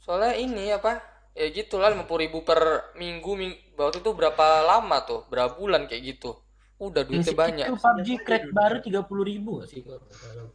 [0.00, 1.00] soalnya ini apa?
[1.32, 5.24] Ya gitulah lima puluh ribu per minggu, ming waktu itu berapa lama tuh?
[5.30, 6.36] Berapa bulan kayak gitu?
[6.80, 7.66] Udah duitnya banyak.
[7.68, 9.84] itu PUBG crate baru tiga puluh ribu sih.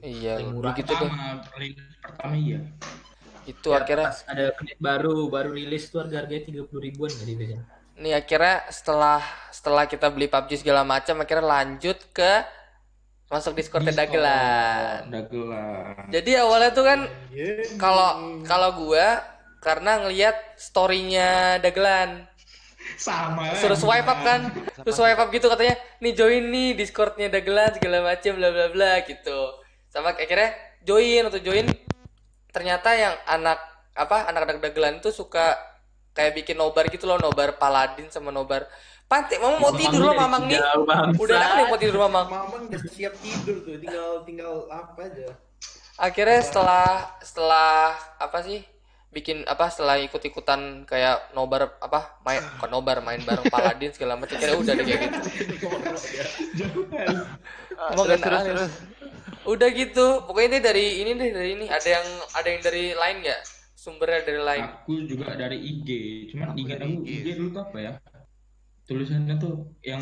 [0.02, 0.74] Iya, murah.
[0.74, 1.10] gitu deh.
[2.02, 2.60] Pertama, iya.
[3.46, 7.14] Itu Ya, akhirnya pas ada crate baru baru rilis tuh harga harganya tiga puluh ribuan
[7.14, 7.64] nggak di biasanya
[7.96, 9.22] nih akhirnya setelah
[9.54, 12.44] setelah kita beli PUBG segala macam akhirnya lanjut ke
[13.26, 15.02] masuk Discord Discord, Dagelan.
[15.10, 16.06] Dagelan.
[16.14, 17.00] Jadi awalnya tuh kan
[17.34, 17.76] Iya.
[17.82, 19.22] kalau kalau gua
[19.60, 22.30] karena ngelihat storynya Dagelan
[23.02, 23.50] Sama.
[23.58, 24.54] suruh swipe up kan
[24.86, 28.94] terus swipe up gitu katanya nih join nih Discordnya Dagelan segala macam bla bla bla
[29.10, 29.58] gitu
[29.90, 30.54] sama akhirnya
[30.86, 31.66] join atau join
[32.54, 33.58] ternyata yang anak
[33.98, 35.58] apa anak-anak Dagelan itu suka
[36.14, 38.70] kayak bikin nobar gitu loh nobar Paladin sama nobar
[39.06, 40.58] Pantik, mama mau tidur loh mamang nih.
[41.22, 42.26] udah enak nih mau tidur mamang.
[42.26, 45.30] Mamang udah siap tidur tuh, tinggal tinggal apa aja.
[45.96, 48.60] akhirnya setelah setelah apa sih
[49.16, 54.36] bikin apa setelah ikut-ikutan kayak nobar apa main bukan nobar main bareng Paladin segala macam
[54.36, 55.68] kira udah deh kayak gitu.
[57.96, 58.74] Emang Terus, terus,
[59.48, 61.66] udah gitu pokoknya ini dari ini deh dari ini.
[61.72, 63.42] Ada yang ada yang dari lain nggak?
[63.80, 64.64] Sumbernya dari lain.
[64.84, 65.90] Aku juga dari IG,
[66.34, 67.10] cuman Aku dari aku IG.
[67.22, 67.92] IG dulu tuh apa ya?
[68.86, 70.02] Tulisannya tuh yang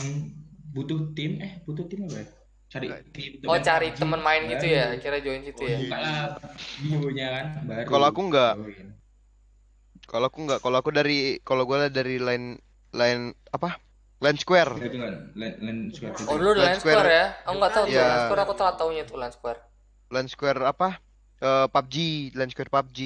[0.74, 2.28] butuh tim, eh butuh tim apa ya?
[2.74, 3.32] Cari tim.
[3.46, 7.86] oh cari temen main gitu ya kira join situ Oh, ya kan baru.
[7.86, 8.54] Kalau aku enggak.
[8.58, 8.88] join.
[10.04, 12.60] Kalau aku nggak, kalau aku dari, kalau gue dari line,
[12.92, 13.80] line apa?
[14.20, 14.80] Line Square.
[16.28, 17.08] Oh dulu Line Line Square Square.
[17.08, 18.04] ya aku nggak tahu Iya.
[18.04, 19.60] Line Square aku telah taunya tuh Line Square
[20.12, 20.90] Line Square apa?
[21.44, 21.96] Eh, PUBG,
[22.36, 23.00] Line Square PUBG.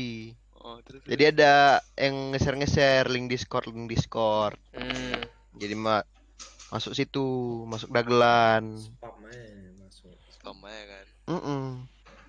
[0.62, 4.60] Oh, terus Jadi ada yang nge-share-nge-share link Discord, link Discord.
[4.76, 5.37] hmm.
[5.58, 6.02] Jadi ma
[6.68, 7.26] masuk situ,
[7.64, 8.76] masuk dagelan.
[8.76, 9.44] Spam aja
[9.80, 10.14] masuk.
[10.30, 11.06] spam aja kan.
[11.28, 11.64] Mm-mm.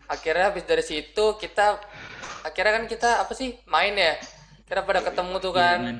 [0.07, 1.77] akhirnya habis dari situ kita
[2.41, 4.17] akhirnya kan kita apa sih main ya
[4.64, 5.99] kira pada ketemu tuh kan Iya, men.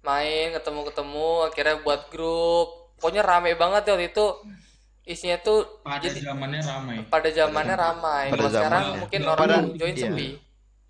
[0.00, 4.26] main ketemu ketemu akhirnya buat grup pokoknya rame banget ya waktu itu
[5.04, 6.96] isinya tuh Pada jadi zamannya ramai.
[7.06, 9.00] pada zamannya ramai Pada kalau sekarang zamannya.
[9.00, 10.02] mungkin Pada- orang join iya.
[10.04, 10.28] sepi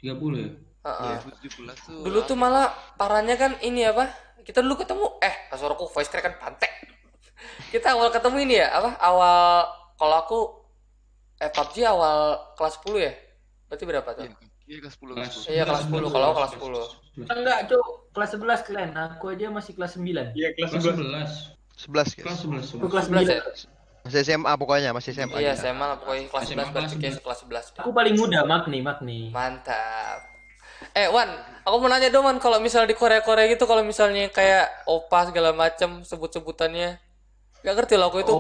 [0.00, 0.50] 30 ya?
[0.84, 1.16] Heeh.
[1.40, 2.02] 17 tuh.
[2.02, 4.10] dulu tuh malah parahnya kan ini apa
[4.44, 6.70] kita dulu ketemu eh pas suaraku voice crack kan pantek
[7.68, 10.38] kita awal ketemu ini ya apa awal kalau aku
[11.36, 12.16] eh PUBG awal
[12.54, 13.12] kelas 10 ya
[13.66, 16.08] berarti berapa tuh Iya, iya kelas 10 Kelas, Iya, kelas 10.
[16.08, 17.36] Kalau aku kelas 10.
[17.36, 21.52] enggak cuk kelas 11 kalian aku aja masih kelas 9 Iya, kelas Kelas 11.
[21.76, 21.90] 11 11.
[21.90, 22.40] Kelas guys.
[22.40, 22.78] 11.
[22.78, 25.36] aku kelas 11 ya 9 Masih SMA pokoknya, masih SMA.
[25.38, 25.52] iya.
[25.54, 30.20] SMA lah pokoknya kelas SMA 11 berarti kelas 11 aku paling muda Magni Magni Mantap.
[30.92, 31.30] Eh Wan,
[31.64, 35.56] aku mau nanya dong Wan, kalau misalnya di Korea-Korea gitu, kalau misalnya kayak opa segala
[35.56, 37.00] macam sebut-sebutannya,
[37.64, 38.34] gak ngerti loh aku itu.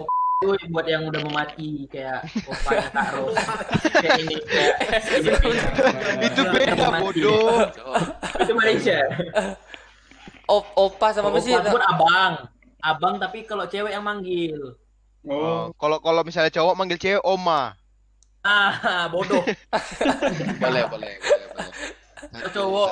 [0.44, 3.38] Itu buat yang udah mau mati kayak opanya Ros
[3.96, 4.72] kayak ini kayak
[6.28, 7.64] Itu beda bodoh.
[8.44, 8.98] itu Malaysia
[10.44, 11.54] Op, opa sama apa sih?
[11.56, 12.32] opa abang
[12.84, 14.76] abang tapi kalau cewek yang manggil
[15.24, 17.72] Oh, Oh, Kalau kalau misalnya cowok manggil cewek oma.
[18.44, 19.40] ah bodoh
[20.60, 21.72] Boleh, boleh, boleh, boleh.
[22.32, 22.90] Satu, cowok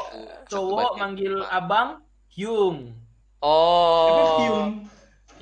[0.50, 2.92] cowok manggil abang Hyung
[3.42, 4.72] Oh, Hyung.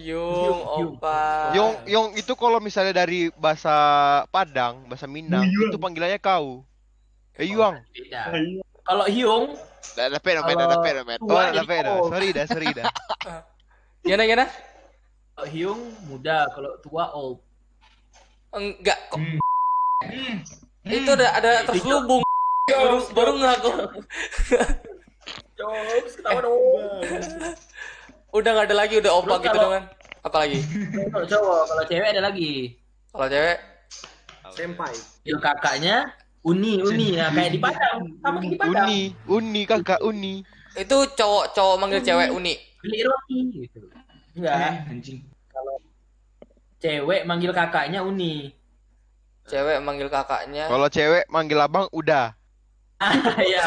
[0.00, 0.92] Yung, Yung, yung.
[0.96, 1.52] opa.
[1.52, 3.74] Yong Yong itu kalau misalnya dari bahasa
[4.32, 6.64] Padang, bahasa Minang, itu panggilannya kau.
[7.36, 7.52] Eh.
[7.52, 8.32] Beda.
[8.32, 8.64] Ayo.
[8.80, 9.52] Kalau Hyung,
[9.96, 11.20] Dah dah pet, dah pet, Kalau dah pet, dah pet.
[11.20, 11.84] Oh, dah dah, dah.
[11.84, 12.08] kau.
[12.08, 12.84] Sorry dah, sorry dah.
[14.04, 14.46] Gimana, gimana?
[15.36, 17.40] kalau Hyung muda, kalau tua old.
[18.52, 19.20] Enggak, kok.
[19.20, 19.36] Hmm.
[20.04, 20.36] Hmm.
[20.88, 22.24] Itu ada ada terselubung.
[22.70, 23.70] Baru, baru ngaku.
[25.56, 26.58] Jokes, ketawa dong.
[28.36, 29.84] Udah nggak ada lagi, udah opa gitu kalau- dong kan.
[30.20, 30.58] Apa lagi?
[31.10, 32.52] Kalau cowok, kalau cewek ada lagi.
[33.10, 33.56] Kalau cewek,
[34.50, 34.94] Senpai.
[35.24, 35.96] Yang kakaknya
[36.42, 37.14] Uni, Uni.
[37.16, 37.98] Nah, kayak di Padang.
[38.20, 38.86] Sama kayak di Padang.
[38.86, 40.34] Uni, Uni kakak Uni.
[40.70, 42.54] itu cowok cowok manggil cewek uni.
[42.78, 43.90] Beli roti gitu.
[44.38, 44.54] Enggak.
[44.54, 45.18] Eh, anjing.
[46.78, 48.54] Cewek manggil kakaknya Uni.
[49.50, 50.70] Cewek manggil kakaknya.
[50.70, 52.38] Kalau cewek manggil abang udah.
[53.48, 53.64] Iya.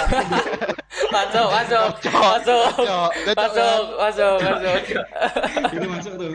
[1.09, 3.35] Masuk, masuk, masuk, Cok, kan?
[3.37, 5.03] masuk, masuk, masuk.
[5.73, 6.31] Itu masuk tuh.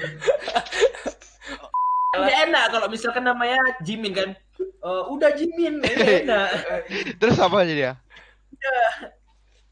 [2.18, 4.30] Nggak enak kalau misalkan namanya Jimin kan.
[4.58, 5.78] Eh, udah Jimin,
[6.26, 6.48] enak.
[7.22, 7.92] Terus apa aja dia?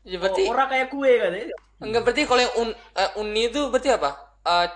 [0.07, 1.35] Ya, berarti Orang kayak kue kan.
[1.83, 4.11] enggak berarti kalau yang un, eh, uni itu berarti apa?
[4.47, 4.67] Eh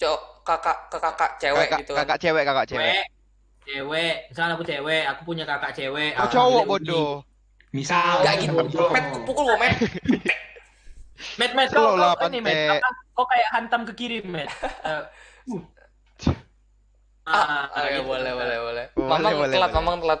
[0.00, 2.00] cowok kakak ke kakak cewek kakak, gitu kan.
[2.08, 2.88] kakak cewek, kakak cewek.
[2.88, 3.06] Cewek.
[3.68, 4.14] Cewek.
[4.32, 6.12] Misalnya aku cewek, aku punya kakak cewek.
[6.16, 7.26] Oh aku cowok manggilnya Uni.
[7.72, 8.24] Misal.
[8.24, 8.54] Enggak gitu.
[8.92, 9.76] Met pukul gua, Met.
[11.34, 12.78] Met, met, kau, lah, kau, ini, met.
[13.12, 14.46] Kau kayak hantam ke kiri, met.
[14.86, 15.64] Eh, uh.
[17.28, 18.08] Ah, Ah, ya, gitu.
[18.08, 18.86] boleh, boleh, boleh.
[18.96, 19.76] Boleh, Mamang boleh, telat, boleh.
[19.84, 20.20] mamang telat.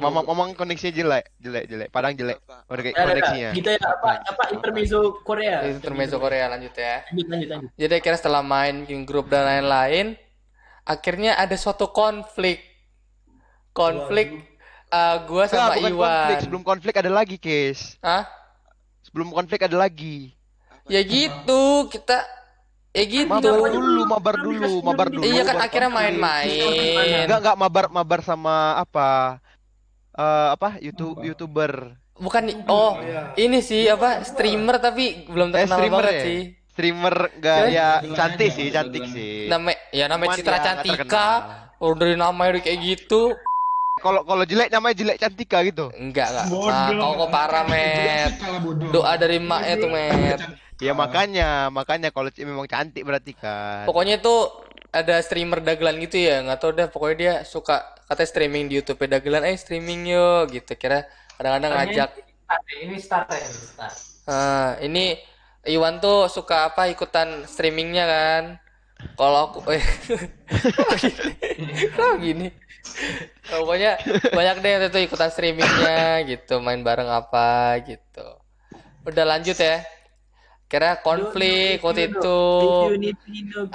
[0.00, 1.88] Mamang, mamang koneksinya jelek, jelek, jelek.
[1.92, 2.40] Padang jelek.
[2.44, 2.80] Ada.
[2.92, 3.50] koneksinya.
[3.52, 5.64] Gitu ya, apa, apa intermezzo Korea.
[5.64, 7.04] Intermezzo Korea lanjut ya.
[7.12, 7.70] Lanjut, lanjut, lanjut.
[7.76, 10.16] Jadi akhirnya setelah main game grup dan lain-lain,
[10.84, 12.64] akhirnya ada suatu konflik.
[13.76, 14.49] Konflik
[14.90, 16.10] eh, gua sama bukan Iwan.
[16.10, 16.36] konflik.
[16.42, 17.96] Sebelum konflik ada lagi, Kes.
[18.00, 18.26] Hah?
[19.00, 20.34] Sebelum konflik ada lagi.
[20.86, 22.26] Ya gitu, kita
[22.90, 23.30] ya gitu.
[23.30, 25.22] Mabar dulu, mabar dulu, mabar dulu.
[25.22, 27.26] Iya kan akhirnya main-main.
[27.26, 29.38] Enggak, enggak mabar mabar sama apa?
[30.12, 30.82] Eh apa?
[30.82, 31.94] YouTube YouTuber.
[32.20, 32.66] Bukan.
[32.66, 32.98] Oh,
[33.34, 34.26] ini sih apa?
[34.26, 36.24] Streamer tapi belum Eh, terkenal streamer banget ya?
[36.26, 36.40] sih.
[36.70, 39.46] Streamer enggak ya cantik sih, cantik sih.
[39.46, 41.28] Nama ya namanya Citra ya nggak Cantika.
[41.96, 43.32] dari namanya udah kayak gitu.
[44.00, 45.92] Kalau kalau jelek namanya jelek cantika gitu.
[45.94, 46.46] Enggak, enggak.
[46.48, 46.72] Bodoh.
[46.72, 48.32] Nah, kau kok parah, Met.
[48.90, 50.40] Doa dari emaknya tuh, Met.
[50.80, 53.84] Ya makanya, makanya kalau memang cantik berarti kan.
[53.84, 54.48] Pokoknya itu
[54.90, 56.88] ada streamer dagelan gitu ya, nggak tahu deh.
[56.88, 60.72] Pokoknya dia suka katanya streaming di YouTube dagelan, eh streaming yuk gitu.
[60.80, 61.04] Kira
[61.36, 62.10] kadang-kadang ngajak.
[62.80, 63.96] Ini start ya, ini start.
[64.26, 65.20] Nah, ini
[65.68, 68.44] Iwan tuh suka apa ikutan streamingnya kan.
[69.16, 69.84] Kalau aku, eh,
[71.92, 72.48] kenapa gini?
[73.50, 73.92] Nah, pokoknya
[74.30, 78.28] banyak deh waktu itu ikutan streamingnya gitu, main bareng apa gitu.
[79.06, 79.82] Udah lanjut ya.
[80.70, 82.40] Kira konflik waktu itu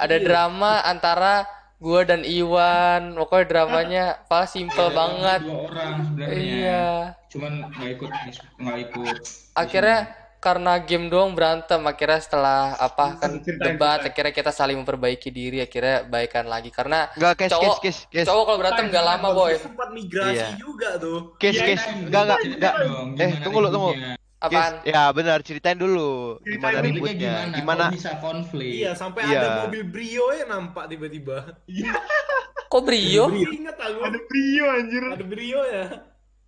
[0.00, 1.44] ada drama antara
[1.76, 3.12] gua dan Iwan.
[3.20, 5.44] Pokoknya dramanya apa simple banget.
[5.44, 6.32] Dua orang sebenarnya.
[6.40, 6.86] Iya.
[7.28, 8.10] Cuman nggak ikut
[8.56, 9.16] nggak ikut.
[9.52, 9.98] Akhirnya
[10.46, 15.58] karena game doang berantem akhirnya setelah apa kan Ceritain, debat akhirnya kita saling memperbaiki diri
[15.58, 18.26] akhirnya baikan lagi karena Enggak, kes, kes, cowok kes, kes.
[18.30, 20.48] cowok kalau berantem gak lama boy Sempat migrasi Iya.
[20.54, 21.34] juga tuh.
[21.34, 21.80] Kes, Iya, kes.
[21.82, 22.74] kan, Enggak, enggak, ceritain enggak.
[22.86, 23.90] dong, Eh, tunggu lu, tunggu.
[23.90, 24.14] ributnya.
[24.36, 27.34] Kes, apaan ya benar, ceritain dulu Ceritain gimana ributnya.
[27.50, 27.56] Gimana?
[27.58, 27.84] Gimana?
[27.84, 28.70] Kok bisa konflik?
[28.70, 29.40] Iya, sampai Iya.
[29.42, 31.36] ada mobil Brio ya nampak tiba-tiba.
[32.70, 33.98] kok brio Ingat aku.
[33.98, 35.02] Ada Brio anjir.
[35.10, 35.84] Ada Brio ya.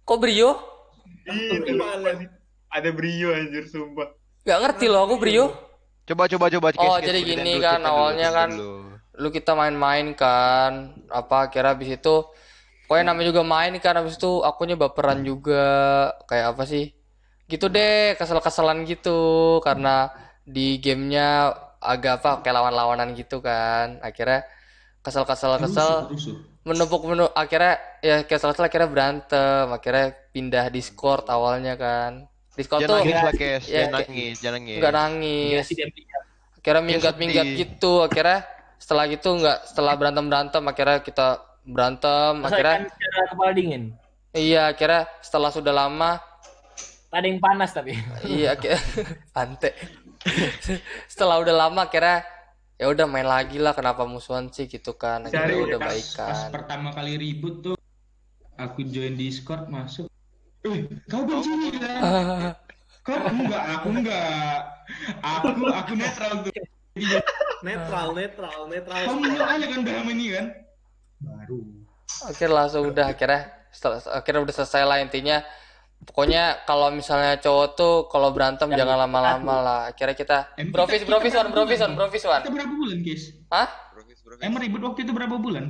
[0.04, 0.50] kok brio
[1.74, 2.37] Balen.
[2.68, 4.12] Ada Brio anjir sumpah.
[4.44, 5.52] Gak ngerti loh aku brio
[6.08, 6.68] Coba, coba, coba.
[6.80, 8.72] Oh, kes, jadi gini dulu, kan, dulu, awalnya kan dulu.
[9.20, 12.24] lu kita main-main kan apa kira habis itu
[12.88, 15.68] pokoknya namanya juga main kan habis itu akunya baperan juga
[16.24, 16.96] kayak apa sih
[17.44, 20.08] gitu deh kesel-keselan gitu karena
[20.48, 24.48] di gamenya agak apa kayak lawan-lawanan gitu kan akhirnya
[25.04, 26.08] kesel-kesel kesel
[26.64, 32.98] menumpuk menumpuk akhirnya ya kesel-kesel akhirnya berantem akhirnya pindah Discord awalnya kan Discord Jangan tuh
[33.00, 33.62] nangis lah, kes.
[33.62, 34.76] ya, Jangan kayak- nangis, jangan nangis.
[34.76, 36.22] nggak nangis pindah.
[36.58, 38.38] akhirnya Ya, minggat-minggat gitu akhirnya
[38.76, 41.26] setelah gitu nggak setelah berantem berantem akhirnya kita
[41.62, 43.82] berantem akhirnya Selesaikan secara kepala dingin.
[44.32, 46.10] iya akhirnya setelah sudah lama
[47.08, 47.94] Ada yang panas tapi.
[48.26, 48.80] iya akhirnya
[49.40, 49.70] ante
[51.06, 52.26] setelah udah lama akhirnya
[52.74, 56.48] ya udah main lagi lah kenapa musuhan sih gitu kan akhirnya udah pas, pas baikan
[56.52, 57.76] pertama kali ribut tuh
[58.54, 60.10] aku join Discord masuk.
[60.68, 62.00] Eh, kau benci nih kan?
[63.08, 64.60] Kau enggak, aku enggak.
[65.24, 66.52] Aku aku netral tuh.
[67.64, 69.00] Netral, netral, netral.
[69.16, 70.46] Menurut aja kan udah ini kan?
[71.18, 71.58] Baru.
[72.28, 75.40] akhirnya langsung udah akhirnya setelah akhirnya udah selesai lah intinya
[75.98, 80.38] pokoknya kalau misalnya cowok tuh kalau berantem jangan lama-lama lah akhirnya kita
[80.70, 83.22] brofis brofis kita one brofis one berapa brofis one Kita berapa bulan, guys?
[83.50, 84.42] hah Profis, profis.
[84.46, 85.64] Emang ribut waktu itu berapa bulan?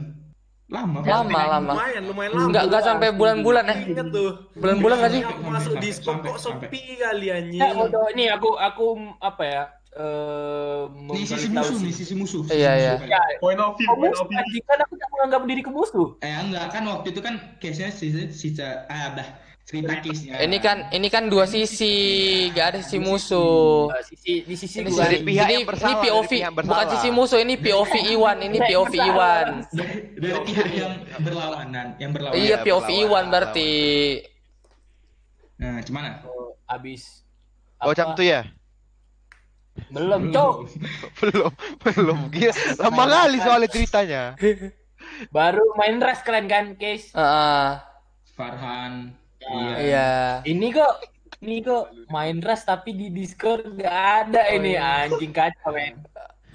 [0.68, 2.48] Lama, lama lama Lumayan, lumayan lama.
[2.52, 3.78] Nggak- nggak sampai bulan-bulan, eh.
[3.88, 4.30] Ingat tuh.
[4.52, 6.66] bulan-bulan nggak sih masuk sampai, kok sampai.
[6.68, 7.56] sepi kali anjing.
[7.56, 7.72] Ya.
[8.12, 9.64] Ini aku aku apa ya?
[9.96, 11.84] Eh Nih sisi musuh, sih.
[11.88, 12.42] nih sisi musuh.
[12.46, 12.92] Iya, sisi iya.
[12.94, 13.22] musuh, Ya.
[13.40, 14.60] Point of view, point kamu of view.
[14.62, 16.08] kan aku tak menganggap diriku musuh.
[16.20, 19.28] Eh enggak kan waktu itu kan case-nya si si ah dah
[19.68, 20.40] case-nya.
[20.40, 21.92] ini kan ini kan dua sisi
[22.50, 25.04] gak ada sisi musuh Eh, sisi di sisi ini, gua.
[25.04, 26.90] dari pihak ini, yang bersalah, ini POV yang bukan bersalah.
[26.90, 32.40] sisi musuh ini POV Iwan ini POV Iwan dari, dari pihak yang berlawanan, yang berlawanan.
[32.40, 33.70] iya POV Iwan berarti
[35.58, 36.22] Nah, gimana?
[36.22, 37.26] Oh, Abis
[37.78, 38.42] Oh, jam tuh ya?
[39.90, 40.54] Belum, Cok.
[41.22, 42.18] belum, belum.
[42.30, 44.22] Gila, lama kali soalnya ceritanya.
[45.34, 47.14] Baru main res kalian kan, case.
[47.14, 47.86] Ah,
[48.34, 49.14] Farhan.
[49.38, 49.48] Ya.
[49.48, 49.74] Iya.
[49.78, 50.08] iya
[50.42, 50.92] Ini kok
[51.38, 53.96] ini kok main res tapi di Discord nggak
[54.26, 55.06] ada Oh, ini iya.
[55.06, 56.02] anjing kacau men.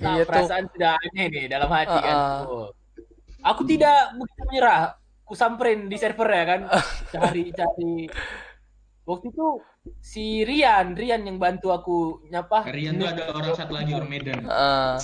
[0.03, 0.29] Nah, Iya tuh.
[0.35, 2.15] perasaan sudah aneh nih dalam hati kan.
[2.17, 2.41] Ah.
[2.43, 2.67] Oh.
[3.43, 4.99] Aku tidak begitu menyerah.
[5.23, 6.61] Ku samperin di server ya kan.
[7.07, 8.11] Cari cari.
[9.03, 9.47] Waktu itu
[9.99, 12.67] si Rian, Rian yang bantu aku nyapa.
[12.67, 14.43] Rian tuh ada orang satu lagi orang Medan.
[14.47, 14.95] Ah.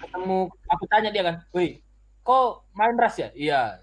[0.00, 1.78] ketemu aku tanya dia kan, "Woi,
[2.20, 3.78] kok main ras ya?" "Iya."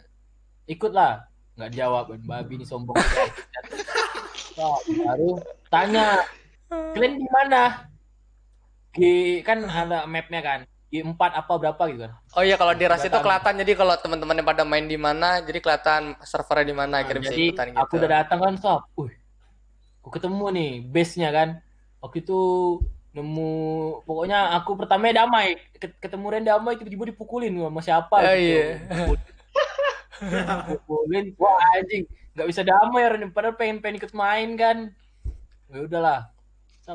[0.66, 1.24] "Ikutlah."
[1.58, 2.20] Nggak jawab, kan.
[2.22, 2.94] babi ini sombong.
[4.54, 6.22] Nah, baru tanya,
[6.70, 7.62] "Kalian di mana?"
[8.94, 9.00] G
[9.42, 10.60] kan ada mapnya kan.
[10.88, 12.16] G4 apa berapa gitu kan.
[12.32, 13.60] Oh iya kalau di ras itu Kelihatan.
[13.60, 17.36] jadi kalau teman-teman yang pada main di mana jadi kelihatan servernya di mana akhirnya bisa
[17.36, 17.76] Jadi gitu.
[17.76, 18.82] aku udah datang kan, sob.
[18.96, 19.12] Wih.
[20.00, 21.50] Aku ketemu nih base-nya kan.
[22.00, 22.40] Waktu itu
[23.12, 23.52] nemu
[24.06, 28.40] pokoknya aku pertama damai Ket- ketemu Ren damai tiba-tiba dipukulin sama siapa Oh, gitu.
[28.40, 28.66] iya.
[30.22, 31.26] Dipukulin.
[31.38, 32.04] wah anjing
[32.38, 34.78] nggak bisa damai Ren padahal pengen pengen ikut main kan
[35.74, 36.22] ya udahlah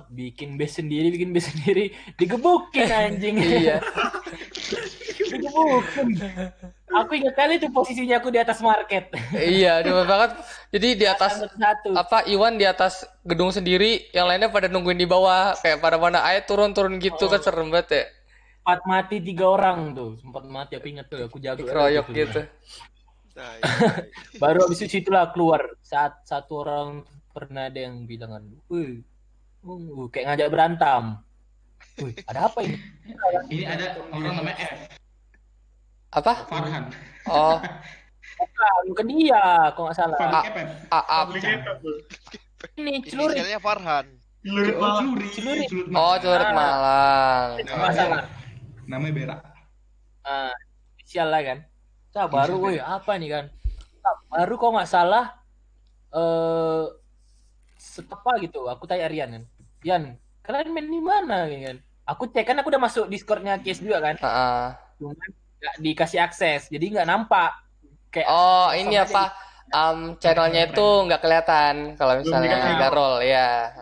[0.09, 3.77] bikin base sendiri bikin base sendiri digebukin anjing Iya.
[5.21, 6.09] digebukin
[6.89, 10.37] aku ingat kali itu posisinya aku di atas market iya, demen banget.
[10.73, 15.09] Jadi di atas satu apa Iwan di atas gedung sendiri, yang lainnya pada nungguin di
[15.09, 18.05] bawah kayak pada mana ayo turun-turun gitu kan serem banget ya.
[18.63, 22.41] sempat mati tiga orang tuh sempat mati aku ingat tuh aku jago gitu.
[22.41, 22.47] Tai.
[24.43, 26.89] baru habis itu itulah keluar saat satu orang
[27.33, 29.01] pernah ada yang bilang kan wih
[29.65, 31.03] uh, kayak ngajak berantem
[31.99, 32.77] wih ada apa ini
[33.53, 34.81] Ini ada orang namanya F,
[36.13, 36.45] Apa?
[36.45, 36.93] Farhan.
[37.25, 37.57] Oh,
[38.37, 40.45] bukan bukan dia kok nggak salah Ah.
[41.01, 41.27] Aap.
[42.77, 44.07] Ini celurit Inisialnya Farhan.
[44.43, 45.01] Celurit Oh.
[45.01, 45.27] Celuri.
[45.33, 45.69] Celurit.
[45.73, 46.21] Celurit Oh, Malang.
[46.21, 47.49] Celurit Malang.
[47.65, 48.25] nggak salah
[48.85, 49.41] Namanya Berak.
[50.23, 50.53] Ah,
[50.97, 51.59] inisial lah kan
[52.13, 53.45] Nah, baru wih apa nih kan?
[54.03, 55.27] Nah, baru kok nggak salah
[56.13, 56.85] eh
[58.13, 59.45] apa gitu aku tanya Rian kan.
[59.83, 60.03] Rian
[60.45, 61.77] kalian main di mana kan?
[62.07, 64.17] Aku cek kan aku udah masuk discordnya Kies juga kan?
[64.21, 64.65] Heeh.
[65.03, 65.19] cuman
[65.63, 67.53] nggak dikasih akses jadi nggak nampak.
[68.13, 69.33] Kayak Oh, ini apa?
[69.73, 73.73] Um, channelnya itu nggak kelihatan kalau misalnya nggak roll ya.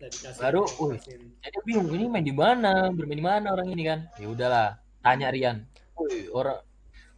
[0.00, 0.40] Dikasih.
[0.40, 1.00] baru wih
[1.40, 4.00] jadi bingung ini main di mana bermain di mana orang ini kan?
[4.16, 4.68] Ya udahlah
[5.04, 5.68] tanya Rian.
[6.32, 6.60] Orang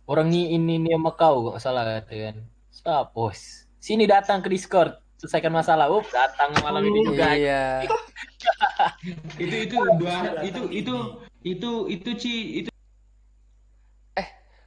[0.07, 2.37] orang ini ini nih sama kau nggak salah kata kan.
[2.71, 3.67] Stop bos.
[3.79, 5.91] Sini datang ke Discord selesaikan masalah.
[5.91, 7.35] Up datang malam ini juga.
[7.35, 7.65] Iya.
[9.43, 10.95] Itu itu dua itu itu
[11.43, 12.71] itu itu Ci itu.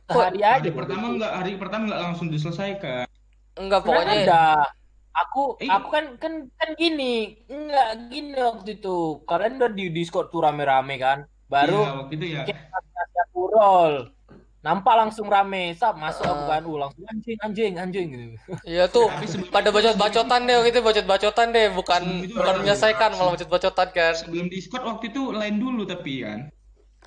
[0.09, 0.57] Sehari aja.
[0.57, 3.05] Hari pertama enggak hari pertama enggak langsung diselesaikan.
[3.55, 4.43] Enggak Pokoknya ada
[5.13, 5.69] aku Eh.
[5.69, 7.39] aku kan kan kan gini.
[7.45, 9.21] Enggak gini waktu itu.
[9.23, 11.23] Kalian udah di Discord tuh rame-rame kan?
[11.45, 12.41] Baru Iya, waktu itu ya.
[13.29, 13.93] aku roll
[14.59, 18.35] nampak langsung rame sap masuk aku kan uh, langsung anjing anjing anjing gitu
[18.67, 19.07] Iya tuh
[19.47, 24.13] pada bacot-bacotan deh gitu bacot-bacotan deh bukan itu bukan menyelesaikan malah bacot-bacotan kan.
[24.13, 26.39] Sebelum Discord waktu itu line dulu tapi kan.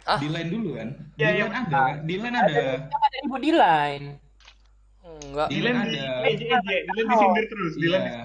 [0.03, 0.17] Ah.
[0.17, 0.89] Di line dulu kan.
[1.13, 1.45] Di Iya, iya.
[1.45, 1.95] line ada, kan?
[2.03, 2.55] di line ada.
[2.89, 4.07] Ada ribut di line
[5.03, 5.47] Enggak.
[5.47, 5.93] Di Dilan line
[6.35, 6.71] di ada.
[6.73, 7.73] eh, Dilan disindir terus.
[7.77, 8.23] Dilan Iya.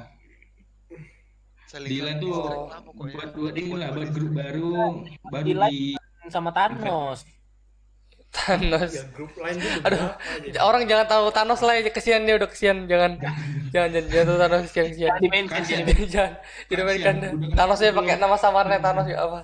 [1.67, 3.11] Saling Di line tuh saling lama pokoknya.
[3.13, 4.71] buat buat ini lah buat grup baru
[5.21, 5.71] baru Di line.
[6.15, 7.27] di sama Thanos
[8.37, 8.91] Thanos.
[8.93, 10.59] Ya, grup lain tuh Aduh, berapa aja.
[10.61, 14.37] orang jangan tahu Thanos lah ya kesian dia udah kesian jangan jangan jangan jangan tahu
[14.37, 15.11] Thanos kesian kesian.
[15.17, 15.83] di mention Kasian.
[15.83, 16.33] di jangan
[16.69, 17.15] dimainkan
[17.51, 19.39] Thanos ya pakai nama samarnya Thanos ya apa?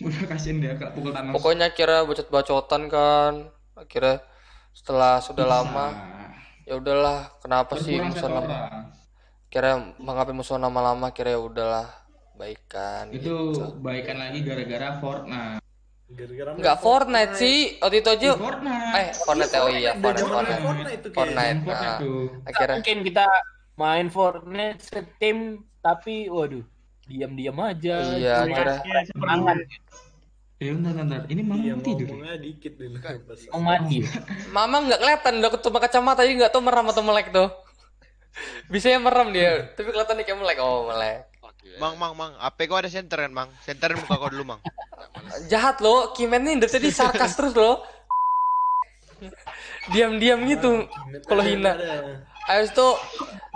[0.00, 1.32] udah kasihan dia kena pukul Thanos.
[1.34, 3.32] Pokoknya kira bacot-bacotan kan.
[3.74, 4.22] Akhirnya
[4.70, 5.54] setelah sudah Bisa.
[5.56, 5.86] lama
[6.62, 8.94] ya udahlah kenapa sih musuh orang.
[9.50, 11.90] kira mengapain musuh lama-lama kira ya udahlah
[12.38, 13.82] baikan Itu gitu.
[13.82, 15.58] baikan lagi gara-gara Fortnite.
[16.10, 18.98] Gara-gara Enggak Fortnite sih, waktu itu aja Fortnite.
[18.98, 21.12] eh Fortnite oh iya Fortnite Fortnite Fortnite.
[21.14, 21.98] Fortnite Fortnite nah,
[22.50, 23.24] akhirnya mungkin kita
[23.78, 25.36] main Fortnite setim
[25.78, 26.66] tapi waduh
[27.06, 27.96] diam-diam aja.
[28.14, 28.78] Iya, akhirnya.
[28.82, 29.56] Iya, semangat
[30.60, 31.20] Eh, bentar, bentar.
[31.24, 32.06] Ini mama Iya, tidur.
[32.06, 33.00] ngomongnya dikit dulu.
[33.56, 34.04] Mau mati.
[34.52, 37.48] Mama nggak kelihatan udah ketemu kacamata jadi nggak tahu merem atau melek tuh.
[38.68, 40.58] Bisanya merem dia, tapi kelihatan kayak melek.
[40.60, 41.29] Oh, melek.
[41.80, 42.32] Mang, mang, mang.
[42.36, 43.48] AP kau ada center kan, mang?
[43.64, 44.60] Centerin muka kau dulu, mang.
[45.48, 47.80] Jahat loh, Kimen ini tadi sarkas terus loh.
[49.88, 50.84] Diam-diam gitu
[51.24, 51.72] kalau hina.
[52.44, 52.88] Habis itu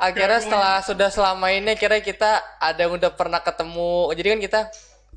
[0.00, 4.08] akhirnya setelah sudah selama ini akhirnya kita ada yang udah pernah ketemu.
[4.16, 4.60] Jadi kan kita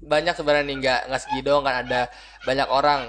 [0.03, 2.11] banyak sebenarnya nggak nggak segi doang kan ada
[2.43, 3.01] banyak orang.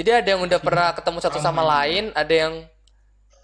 [0.00, 2.64] Jadi ada yang udah pernah ketemu satu sama lain, ada yang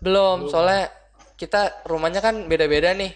[0.01, 0.49] belum.
[0.49, 0.89] Soalnya
[1.37, 3.13] kita rumahnya kan beda-beda nih.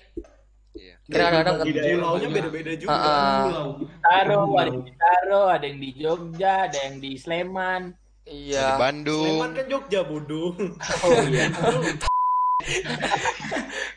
[1.10, 2.94] Kadang-kadang Di pulaunya beda-beda juga.
[2.94, 3.68] Ah, Pulau.
[4.00, 7.82] Taro, ada yang di Taro, ada yang di Jogja, ada yang di Sleman.
[8.22, 8.78] Di Iya.
[8.78, 9.26] Bandung.
[9.26, 10.54] Sleman kan Jogja bodoh.
[11.04, 11.50] Oh iya.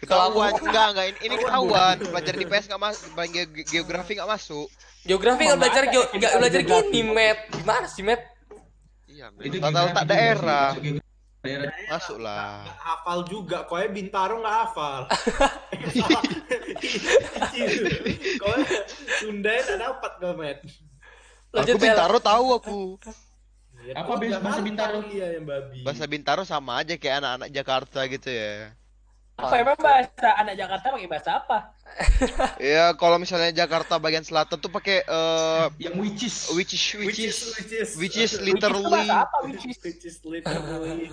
[0.02, 1.06] Ketahuan, enggak, enggak.
[1.06, 1.95] Ini, ini ketahuan.
[1.99, 4.67] Belajar di PS nggak masuk, ge- geografi nggak masuk.
[5.04, 7.38] Geografi nggak belajar geo- nggak belajar gini, Met.
[7.52, 8.21] Gimana sih, Met?
[9.06, 10.73] Iya, Itu Tata letak daerah.
[11.43, 11.75] Daerah.
[11.91, 12.63] Masuk lah.
[12.79, 15.01] Hafal juga, koe Bintaro nggak hafal.
[18.41, 18.58] koe
[19.19, 20.63] Sunda nggak dapat kau met.
[21.51, 21.84] Lanjut, Aku.
[21.84, 22.79] Bintaro tahu aku.
[23.84, 25.03] Ya, Apa bahasa Bintaro?
[25.12, 25.84] Iya yang babi.
[25.84, 28.71] Bahasa Bintaro sama aja kayak anak-anak Jakarta gitu ya.
[29.33, 31.57] Apa emang bahasa anak Jakarta pakai bahasa apa?
[32.61, 36.35] Ya kalau misalnya Jakarta bagian selatan tuh pakai eh Yang which is.
[36.53, 39.05] which is which is which is which is Which is tuh literally?
[39.45, 39.65] Which
[40.05, 41.09] is literally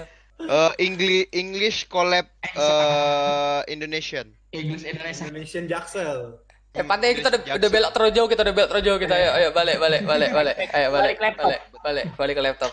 [0.54, 4.30] eh English English collab eh Indonesian.
[4.50, 5.26] English Indonesia.
[5.26, 6.38] Indonesian Jaksel.
[6.74, 9.14] Eh, pantai kita udah, udah belok terlalu jauh, kita udah belok terlalu jauh kita.
[9.14, 10.56] Ayo, ayo balik, balik, balik, balik.
[10.74, 11.46] Ayo balik, Balik ke laptop.
[11.46, 12.72] balik, balik, balik ke laptop.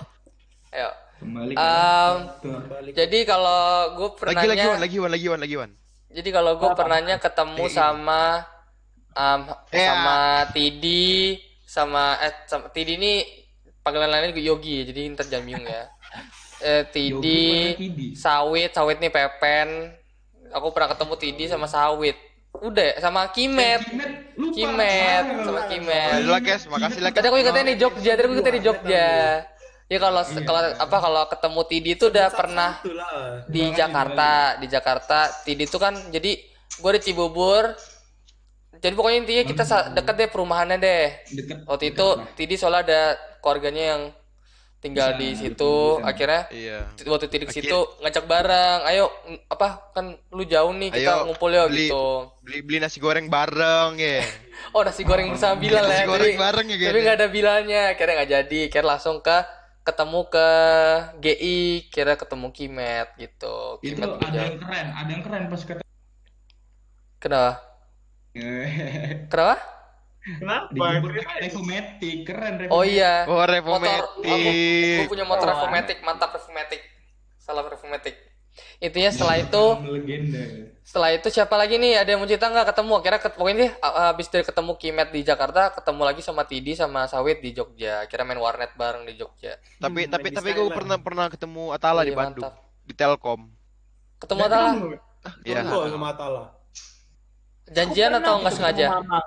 [0.73, 0.89] Ayo.
[1.21, 2.57] Kembali Um, Tuh.
[2.65, 2.93] Balik.
[2.97, 3.61] Jadi kalau
[3.93, 5.71] gue Lagi pernahnya, lagi Wan, lagi Wan, lagi Wan, lagi Wan.
[6.11, 8.21] jadi kalau gue pernahnya ketemu Eh, sama
[9.13, 10.17] um, Eh, sama
[10.51, 13.13] Tidi, sama eh sama Tidi ini
[13.79, 15.87] panggilan lainnya juga Yogi, jadi ntar bingung ya.
[16.61, 18.07] Eh, Tidi, Yogi, Tidi.
[18.13, 19.97] Sawit, Sawit nih Pepen.
[20.53, 22.13] Aku pernah ketemu Tidi sama Sawit.
[22.53, 23.81] Udah, sama Kimet.
[23.81, 24.53] Kimet, lupa.
[24.53, 25.45] Kimet, Salah.
[25.47, 26.11] sama Kimet.
[26.21, 27.09] Udah lah, Kes, makasih lah.
[27.09, 29.09] Tadi aku ikutnya di Jogja, tadi aku ikutnya di Jogja.
[29.91, 30.39] Ya kalau Iya.
[30.41, 33.43] kalau apa kalau ketemu Tidi itu udah pernah lah.
[33.45, 35.19] di Makanya Jakarta, di Jakarta.
[35.43, 36.31] Tidi itu kan jadi
[36.73, 37.75] gue di Cibubur.
[38.73, 41.05] Jadi pokoknya intinya kita sa- deket deh perumahannya deh.
[41.29, 41.67] Deket.
[41.67, 43.01] Waktu itu Tidi soalnya ada
[43.37, 44.01] keluarganya yang
[44.79, 45.75] tinggal Bisa, di situ.
[45.93, 46.07] bisa.
[46.07, 46.79] Akhirnya Iya.
[47.05, 48.79] waktu Tidi ke Akhir- situ ngajak bareng.
[48.87, 49.05] Ayo
[49.45, 52.31] apa kan lu jauh nih kita Ayo, ngumpul ya beli- gitu.
[52.41, 54.23] Beli beli nasi goreng bareng ya.
[54.73, 56.07] Oh nasi goreng bersama Bilal Nasi ya.
[56.07, 59.37] goreng Tapi- bareng ya tapi nggak ada bilanya akhirnya nggak jadi akhirnya langsung ke
[59.81, 60.49] ketemu ke
[61.19, 65.81] GI kira ketemu Kimet gitu Itu Kimet ada yang keren, ada yang keren pas kata.
[69.31, 69.57] kenapa
[70.37, 71.09] kenapa Kenapa?
[71.41, 72.87] Revomatic, keren oh Revomatic.
[72.87, 74.01] iya Oh, motor Revomatic.
[74.97, 76.81] gue punya motor Oh, Revomatic mantap Revomatic
[77.37, 78.15] salam Revomatic
[78.79, 80.70] intinya setelah itu legenda.
[80.91, 83.69] Setelah itu siapa lagi nih ada yang mau cerita nggak ketemu akhirnya ket- pokoknya sih
[83.79, 88.03] a- habis dari ketemu Kimet di Jakarta ketemu lagi sama Tidi sama Sawit di Jogja
[88.03, 92.03] akhirnya main warnet bareng di Jogja Tapi Hmm, tapi tapi gue pernah pernah ketemu Atala
[92.03, 92.59] di Iya, Bandung, mantap.
[92.83, 93.41] di Telkom.
[94.19, 94.69] ketemu Atala
[95.47, 95.61] Iya.
[95.63, 96.43] Tunggu sama Atala.
[97.71, 99.23] janjian atau nggak sengaja Memang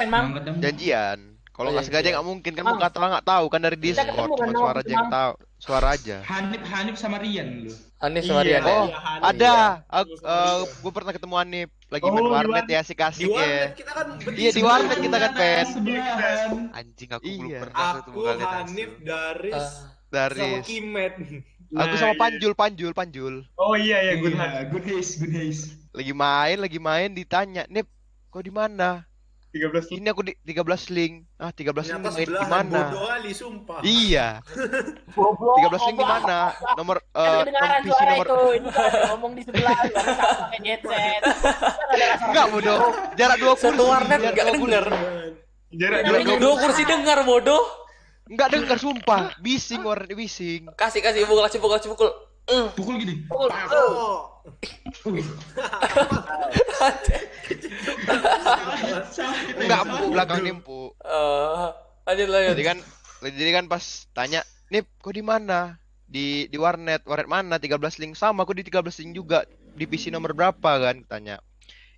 [0.00, 0.24] Emang.
[0.58, 1.35] Janjian.
[1.56, 2.12] Kalau Oh, nggak sengaja janjian.
[2.12, 2.76] nggak mungkin kan Mang.
[2.76, 5.86] muka Atala nggak tahu kan dari Discord, ketemu cuma kan, suara aja yang tahu, suara
[5.90, 6.16] aja.
[6.22, 7.72] Hanif Hanif sama Rian lu.
[7.96, 9.24] Hanif sama Rian ya Oh, iya, Hanif.
[9.24, 9.88] Ada, Iya.
[9.88, 10.36] aku, Iya.
[10.76, 13.32] gue pernah ketemu Anip lagi Oh, main di warnet ya asik Di asik ya.
[13.32, 15.64] warnet kita kan Iya, di warnet kita kan, Pen.
[15.66, 16.50] Sebelahan.
[16.76, 17.60] Anjing aku belum Iya.
[17.64, 19.06] pernah ketemu Aku kalian Hanif langsung.
[19.08, 19.64] Daris Ah.
[19.64, 21.14] sama Dari Kimet.
[21.72, 22.20] aku Nah, sama iya.
[22.20, 23.34] Panjul, Panjul, Panjul.
[23.56, 25.72] Oh iya ya, good Iya, good haze, good haze.
[25.90, 27.88] Lagi main, lagi main ditanya, "Nip,
[28.28, 29.08] kau di mana?"
[29.56, 31.12] 13 Ini aku di 13 link.
[31.36, 32.80] Ah, 13 link di mana?
[32.86, 33.78] bodoh kali sumpah.
[33.80, 34.26] Iya,
[35.10, 35.56] goblok.
[35.64, 36.38] 13 link di mana?
[36.76, 38.38] Nomor Kan eh kedengaran nom- PC suara nomor itu.
[38.52, 38.68] Ini
[39.08, 39.88] ngomong di sebelah, sama
[40.44, 41.20] pakai headset.
[42.22, 42.78] Enggak, bodoh.
[43.14, 44.86] Jarak 2 satu warnet nggak denger
[45.68, 47.62] Jarak dua dua kursi dengar bodoh
[48.26, 49.30] Enggak dengar sumpah.
[49.38, 50.66] Bising warnet bising.
[50.74, 52.10] kasih kasih pukul kasih pukul kasih pukul
[52.46, 53.26] Eh, Pukul gini.
[53.26, 53.50] Pukul.
[59.56, 60.92] Enggak empuk belakang nimpu.
[61.02, 61.68] eh,
[62.06, 62.78] lanjut lanjut Jadi kan
[63.24, 67.02] jadi kan pas tanya, "Nip, kau di mana?" Di di warnet.
[67.02, 67.58] Warnet mana?
[67.58, 69.42] 13 link sama, aku di 13 link juga.
[69.74, 71.02] Di PC nomor berapa kan?
[71.10, 71.42] Tanya.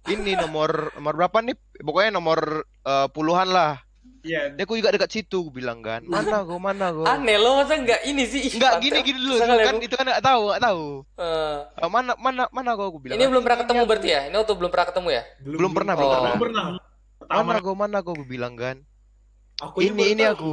[0.09, 1.57] Ini nomor nomor berapa nih?
[1.85, 3.77] Pokoknya nomor eh, puluhan lah.
[4.19, 4.51] Iya.
[4.51, 6.03] Dia aku juga dekat situ, aku bilang kan.
[6.03, 7.07] Mana go, mana go.
[7.07, 8.51] Aneh lo masa nggak ini sih?
[8.51, 10.85] Enggak gini gini dulu, kan itu kan enggak tahu, enggak tahu.
[11.17, 13.15] Eh, Eh, mana mana mana go aku bilang.
[13.15, 13.31] ini kan.
[13.31, 14.21] belum pernah ketemu berarti ya?
[14.27, 15.23] Ini waktu belum pernah ketemu ya?
[15.41, 16.13] Belum pernah, belum Oh.
[16.13, 16.29] pernah.
[16.29, 16.65] Belum pernah.
[17.19, 18.77] Pertama Mana go, mana go aku bilang kan.
[19.59, 20.35] aku Ini- ini tahu.
[20.35, 20.53] aku.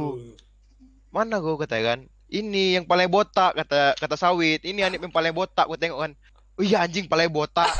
[1.10, 2.00] Mana go katanya kan.
[2.26, 4.62] Ini yang paling botak kata kata sawit.
[4.62, 6.12] Ini Anip yang paling botak, aku tengok kan.
[6.54, 7.66] Oh iya anjing paling botak.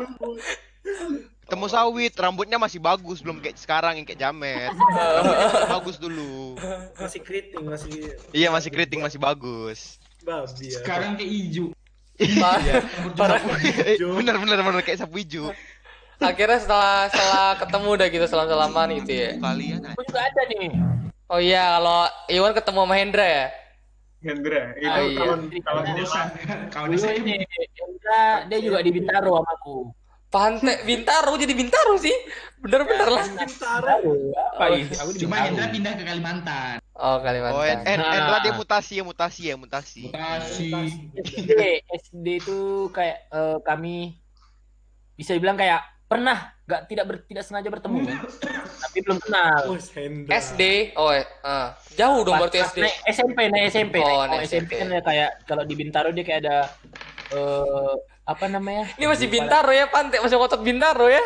[1.50, 4.70] Ketemu sawit, rambutnya masih bagus, belum kayak sekarang yang kayak jamet.
[5.18, 6.54] Rambutnya masih bagus dulu.
[6.94, 7.90] masih keriting, masih
[8.30, 9.98] Iya masih keriting, masih bagus.
[10.22, 10.78] babi ya.
[10.78, 11.66] Sekarang kayak hijau.
[12.38, 12.82] Parah.
[13.18, 13.40] Parah.
[14.22, 15.50] bener bener bener kayak sapu hijau.
[16.22, 19.30] Akhirnya setelah setelah ketemu udah gitu selam-salaman gitu ya.
[19.42, 20.70] Kalian Aku juga ada nih.
[21.26, 23.46] Oh iya, kalau Iwan ketemu sama Hendra ya?
[24.22, 25.18] Hendra itu Ah, iya.
[25.18, 26.28] kawan kawan Kawan
[26.70, 27.42] kawan saya ini
[27.74, 29.90] Hendra, dia juga di Bintaro sama aku.
[30.30, 32.14] Pantai Bintaro jadi Bintaro sih.
[32.62, 33.26] Bener-bener lah.
[33.26, 33.94] Bintaro
[34.54, 34.86] apa ini?
[34.94, 35.46] Aku di cuma Bintaro.
[35.50, 36.76] Hendra pindah ke Kalimantan.
[36.94, 37.82] Oh, Oh, Kalimantan.
[37.82, 38.14] en Nah.
[38.14, 40.02] Endra dia mutasi ya mutasi ya mutasi.
[40.06, 40.70] Mutasi.
[41.18, 42.58] SD, SD itu
[42.92, 44.14] kayak eh, kami
[45.16, 48.18] bisa dibilang kayak pernah nggak tidak ber- tidak sengaja bertemu kan?
[48.86, 49.60] tapi belum kenal.
[49.66, 50.30] Oh, Hendra.
[50.38, 50.62] SD.
[50.94, 51.66] Oh, eh, eh.
[51.98, 52.78] jauh dong Pas- berarti SD.
[52.84, 53.96] naik SMP, naik SMP.
[53.98, 54.94] Oh, naik, naik oh, SMP kan SMP.
[54.94, 56.58] ya kayak kalau di Bintaro dia kayak ada
[57.30, 57.94] eh
[58.30, 58.86] apa namanya?
[58.94, 61.18] Ini masih Lupa Bintaro ya, Pantai masih kotak Bintaro ya.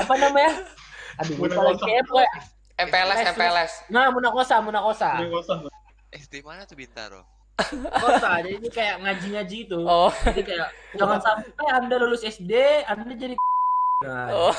[0.00, 0.52] Apa namanya?
[1.22, 1.70] Aduh, lupa Munakosa.
[1.70, 2.32] lagi kayak apa ya?
[2.74, 3.72] MPLS, MPLS.
[3.86, 5.10] Nah, Munakosa, Munakosa.
[5.18, 5.70] Ini kosong.
[6.10, 7.22] SD mana tuh Bintaro?
[7.94, 9.78] Kosa, jadi ini kayak ngaji-ngaji itu.
[9.78, 10.10] Oh.
[10.26, 13.34] Jadi kayak jangan sampai Anda lulus SD, Anda jadi
[14.04, 14.54] Nah, Oh.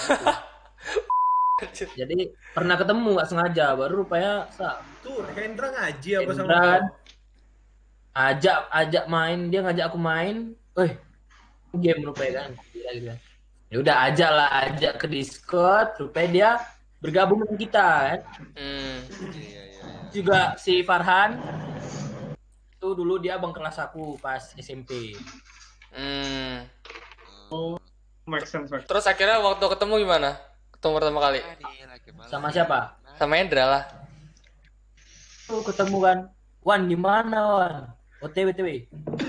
[1.60, 1.88] gitu.
[1.96, 6.56] Jadi pernah ketemu nggak sengaja, baru rupanya sa Tuh, Hendra ngaji apa sama?
[8.16, 10.56] Ajak ajak main, dia ngajak aku main.
[10.80, 10.96] Weh,
[11.76, 12.52] game rupanya kan.
[12.72, 13.16] Gila, gitu.
[13.68, 16.50] Ya udah ajak lah, ajak ke Discord, rupanya dia
[17.04, 18.20] bergabung dengan kita kan.
[18.56, 18.98] Hmm.
[19.36, 19.84] Iya iya iya.
[20.16, 21.36] Juga si Farhan
[22.86, 25.18] itu dulu dia abang kelas aku pas SMP.
[25.92, 26.70] Hmm.
[27.50, 27.76] Oh.
[28.26, 30.38] Make sense, make Terus akhirnya waktu ketemu gimana?
[30.74, 31.40] Ketemu pertama kali
[32.26, 32.98] Sama siapa?
[33.22, 33.84] sama Hendra lah.
[35.46, 36.18] Tuh ketemu kan.
[36.66, 37.74] Wan di mana Wan?
[38.26, 38.70] OTW TW.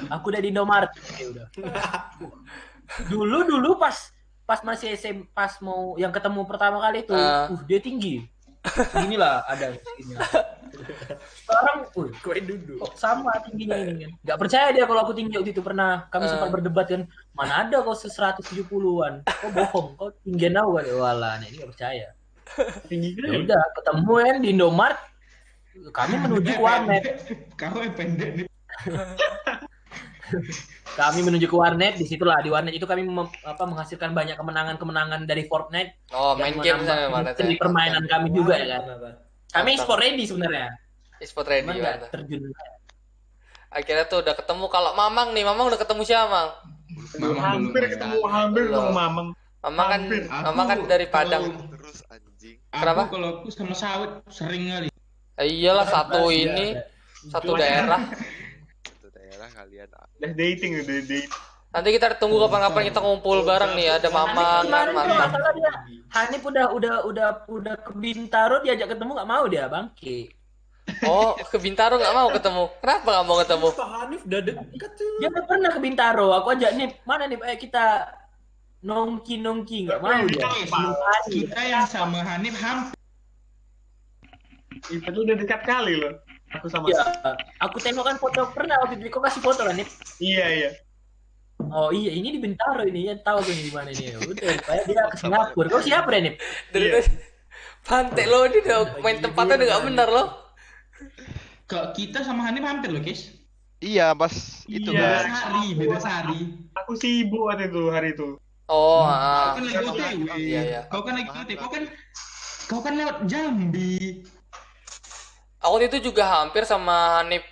[0.08, 0.90] Aku udah di Indomaret.
[1.16, 1.46] Ya udah.
[3.06, 3.94] dulu dulu pas
[4.42, 7.50] pas masih SM pas mau yang ketemu pertama kali itu, Ah.
[7.50, 8.22] uh dia tinggi.
[8.98, 10.14] Inilah ada ini.
[11.38, 12.78] Sekarang, uh, Kue duduk.
[12.78, 14.10] kok sama tingginya ini kan.
[14.26, 16.30] Gak percaya dia kalau aku tinggi waktu itu pernah kami Ah.
[16.34, 17.02] sempat berdebat kan.
[17.30, 19.22] Mana ada kau 170-an?
[19.22, 20.84] Kau bohong, kau tinggian aku kan.
[20.94, 22.06] Walah, nah ini gak percaya.
[22.86, 24.98] tinggi Ya kan udah ketemu kan di Indomaret.
[25.90, 27.04] Kami menuju ke warnet.
[27.54, 28.46] Kau yang pendek nih.
[30.96, 35.28] Kami menuju ke warnet, di situlah di warnet itu kami mem- apa, menghasilkan banyak kemenangan-kemenangan
[35.28, 36.08] dari Fortnite.
[36.10, 38.82] Oh, main game mana industri permainan kami juga ya kan.
[38.82, 39.08] Kenapa?
[39.52, 40.72] Kami sport ready sebenarnya.
[41.22, 42.48] E-sport ready Cuman terjun.
[43.70, 46.48] Akhirnya tuh udah ketemu kalau Mamang nih, Mamang udah ketemu siapa, Mang?
[47.20, 47.92] Mamang hampir belum.
[47.92, 48.74] ketemu hampir Belum.
[48.80, 49.28] ketemu mamang
[49.62, 50.22] Mamang kan Hampir.
[50.30, 51.44] Mamang kan dari Padang.
[51.76, 52.56] Terus anjing.
[52.72, 53.02] Aku Kenapa?
[53.12, 54.88] kalau aku sama sawit sering kali.
[55.36, 56.66] Eh, iyalah satu Iya, ini,
[57.28, 58.00] satu daerah.
[59.46, 59.88] Daerah kalian.
[60.18, 61.26] udah dating udah dating
[61.70, 65.30] Nanti kita tunggu kapan-kapan kita ngumpul bareng nih, ada Kemarin kalau mantap.
[65.54, 65.72] dia
[66.08, 70.32] Hanif udah udah udah udah ke Bintaro diajak ketemu nggak mau dia bangke.
[71.04, 72.64] Oh, ke Bintaro nggak mau ketemu.
[72.80, 73.68] Kenapa nggak mau ketemu?
[73.76, 75.14] Pak Hanif udah deket tuh.
[75.20, 76.28] Dia udah pernah ke Bintaro.
[76.40, 77.86] Aku ajak nih mana nih ayo kita
[78.80, 80.48] nongki nongki nggak mau dia.
[81.28, 82.96] Kita yang sama Hanif hampir
[84.86, 86.14] itu udah dekat kali loh
[86.48, 87.02] aku sama Iya,
[87.58, 89.88] aku tengok kan foto pernah waktu itu kau kasih foto kan Nip?
[90.18, 90.70] iya iya
[91.56, 94.12] Oh iya, ini di Bintaro ini ya tahu gue di mana ini.
[94.28, 95.66] Udah, supaya dia ke Singapura.
[95.66, 96.36] Kau siapa deh, Nip?
[96.68, 97.00] Dari Iya.
[97.80, 100.24] Pantai lo ini udah main tempatnya udah nggak benar lo.
[101.64, 103.32] ke kita sama Hanif hampir loh, Guys.
[103.78, 104.30] Iya pas
[104.64, 105.00] itu Iya.
[105.00, 105.32] Beda kan.
[105.32, 106.40] sehari, beda sehari.
[106.72, 108.28] aku sibuk waktu itu hari itu
[108.66, 109.54] Oh, Kau ah.
[109.54, 110.20] kan lagi OTW.
[110.34, 110.80] Iya, iya.
[110.86, 111.56] Kau kan lagi OTW.
[111.56, 111.82] Kau kan
[112.66, 114.26] kau kan lewat Jambi.
[115.66, 117.42] Aku itu juga hampir sama Hanif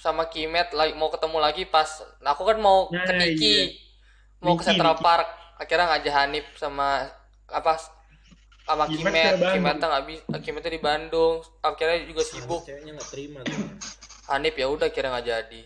[0.00, 3.52] sama Kimet lagi mau ketemu lagi pas aku kan mau ke Nah, Niki.
[3.52, 3.64] iya.
[4.40, 5.04] Mau ke Niki, Central Niki.
[5.04, 5.28] Park.
[5.60, 7.04] Akhirnya ngajak Hanif sama
[7.52, 7.76] apa
[8.64, 9.48] sama Kimet Kimet, ke.
[9.60, 11.44] Kimetnya nggak bisa, Kimetnya di Bandung.
[11.60, 12.64] Akhirnya juga sibuk.
[12.64, 13.60] Ceweknya nggak terima tuh.
[14.32, 15.60] Hanif ya udah kira nggak jadi.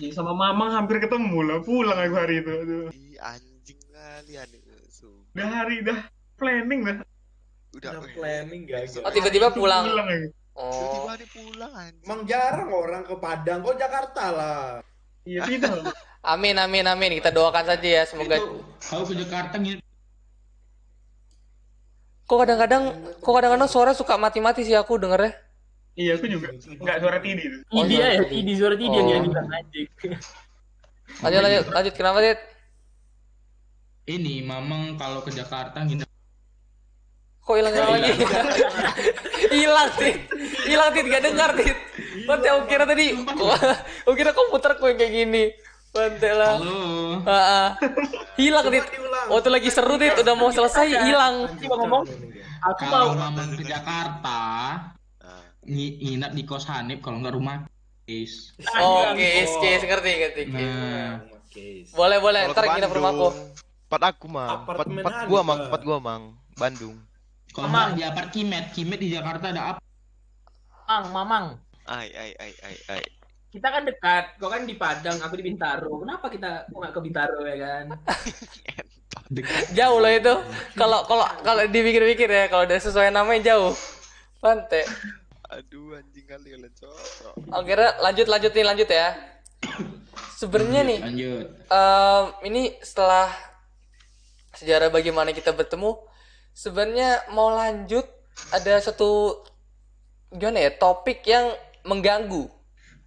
[0.00, 2.88] Iya, sama mamang hampir ketemu lah pulang aku hari itu Aduh.
[2.96, 4.72] Ih anjing kalian itu.
[4.88, 5.36] Sumpah.
[5.36, 5.98] udah hari dah
[6.40, 6.96] planning dah
[7.76, 7.90] Udah.
[7.92, 9.04] Udah planning gagal.
[9.04, 9.84] Oh tiba-tiba pulang.
[9.84, 10.08] pulang.
[10.60, 10.68] Oh.
[10.68, 12.04] Tiba-tiba dia pulang anjing.
[12.04, 14.60] Emang jarang orang ke Padang, kok Jakarta lah.
[15.24, 15.88] iya tidak
[16.32, 17.16] Amin amin amin.
[17.16, 19.80] Kita doakan saja ya semoga Itu kau ke Jakarta ngil
[22.22, 22.84] kok kadang-kadang
[23.18, 25.34] kok kadang-kadang suara suka mati-mati sih aku dengernya.
[25.98, 26.54] Iya, aku juga.
[26.54, 27.58] Enggak suara Tidi itu.
[27.74, 29.10] Oh, Ini dia ya, suara ini suara Tidi yang Oh.
[29.10, 29.86] nyanyi anjing.
[31.18, 32.38] Lanjut lanjut lanjut kenapa Dit?
[34.06, 36.06] Ini Mamang kalau ke Jakarta nginep
[37.40, 38.12] Kok hilang hilang lagi?
[39.48, 40.18] Hilang Tit.
[40.66, 41.76] Hilang Tit gak dengar Tit.
[42.24, 43.16] Bante aku kira tadi
[44.04, 45.44] aku kira komputer yang kayak gini.
[45.90, 46.54] Bante lah.
[46.56, 46.80] Halo.
[47.24, 47.68] Ah, ah.
[48.36, 48.84] Hilang Tit.
[49.26, 51.48] Waktu lagi seru Tit udah mau selesai hilang.
[51.56, 52.04] Coba ngomong.
[52.60, 54.40] Aku mau Kalau Mamang ke Jakarta
[55.64, 57.64] ngi- nginep di kos Hanif kalau nggak rumah
[58.04, 58.52] is.
[58.58, 59.16] Oke,
[59.46, 60.42] oke, ngerti ngerti.
[60.50, 61.66] Nah, Oke.
[61.90, 63.28] Boleh boleh ntar ke nginep rumahku.
[63.90, 65.60] Tempat aku mang, Apartemen tempat Hanif, gua mang, Bang.
[65.66, 66.22] tempat gua mang,
[66.54, 66.96] Bandung.
[67.50, 69.80] Kalau di apart Kimet, Kimet di Jakarta ada apa?
[70.86, 71.46] Mang, Mamang.
[71.86, 73.02] ai ai ai ai ai.
[73.50, 74.38] Kita kan dekat.
[74.38, 75.98] Kau kan di Padang, aku di Bintaro.
[75.98, 77.84] Kenapa kita nggak ke Bintaro ya kan?
[79.34, 79.74] Dekat.
[79.74, 80.34] Jauh loh itu.
[80.74, 83.74] Kalau kalau kalau dipikir-pikir ya, kalau udah sesuai namanya jauh.
[84.38, 84.86] Bante.
[85.50, 87.34] Aduh anjing kali kalian cocok.
[87.50, 89.08] Akhirnya lanjut lanjutin lanjut ya.
[90.38, 91.46] Sebenarnya nih, Lanjut.
[91.68, 93.28] em, ini setelah
[94.56, 96.00] sejarah bagaimana kita bertemu,
[96.60, 98.04] sebenarnya mau lanjut
[98.52, 99.40] ada satu
[100.28, 101.56] gimana ya topik yang
[101.88, 102.52] mengganggu.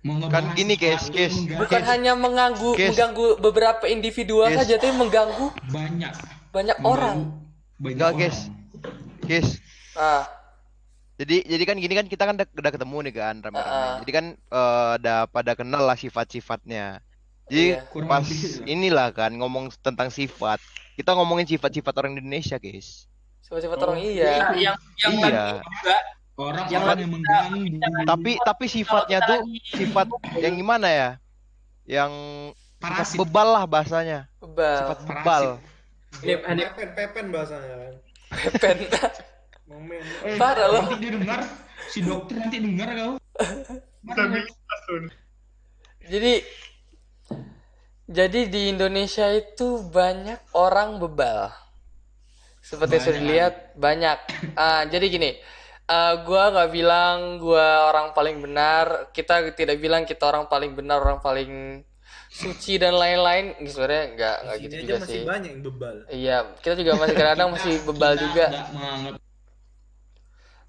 [0.04, 1.32] Kan gini, guys, guys.
[1.47, 2.91] Bukan hanya mengganggu Guys.
[2.91, 4.68] mengganggu beberapa individual Guys.
[4.68, 6.12] saja, tapi mengganggu banyak.
[6.51, 7.18] banyak Mengganggu orang.
[7.80, 8.38] Banyak Enggak, guys.
[9.24, 9.49] Guys,
[9.93, 10.26] Ah,
[11.22, 13.70] jadi jadi kan gini kan kita kan udah, ketemu nih kan rame-rame.
[13.70, 14.01] Ah.
[14.01, 16.97] Jadi kan eh, udah pada kenal lah sifat-sifatnya.
[17.47, 17.86] Jadi Iya.
[18.10, 18.66] Pas lebih.
[18.66, 20.58] inilah kan ngomong tentang sifat.
[20.97, 23.06] Kita ngomongin sifat-sifat orang Indonesia, guys.
[23.43, 24.31] Sifat-sifat Oh, orang iya.
[24.55, 25.45] yang yang Iya.
[25.61, 25.95] juga
[26.33, 27.61] Orang Yang orang yang mengganggu.
[28.03, 31.09] Tapi tapi sifatnya tuh lagi- sifat yang gimana ya?
[31.85, 32.11] Yang
[32.49, 33.17] sifat Parasit.
[33.21, 34.19] bebal lah bahasanya.
[34.39, 34.77] Bebal.
[34.81, 35.43] Sifat bebal.
[36.19, 37.93] ini ini Pepen, pepen bahasanya kan.
[38.49, 38.77] Pepen.
[39.63, 40.01] Momen.
[40.25, 40.81] Eh, Parah loh.
[40.83, 41.39] Nanti dia dengar,
[41.87, 43.13] si dokter nanti dengar kau.
[46.03, 46.33] Jadi
[48.03, 51.53] jadi di Indonesia itu banyak orang bebal.
[52.64, 53.22] Seperti yang sudah Banyak.
[53.22, 54.18] dilihat banyak.
[54.55, 55.32] Ah, jadi gini,
[55.86, 59.11] eh, gua nggak bilang gua orang paling benar.
[59.11, 61.84] Kita tidak bilang kita orang paling benar, orang paling
[62.32, 63.59] suci dan lain-lain.
[63.59, 65.24] Ini Sebenarnya nggak nggak gitu juga aja masih sih.
[65.28, 65.95] banyak yang bebal.
[66.09, 68.45] Iya, kita juga masih kadang-kadang masih bebal Kita juga.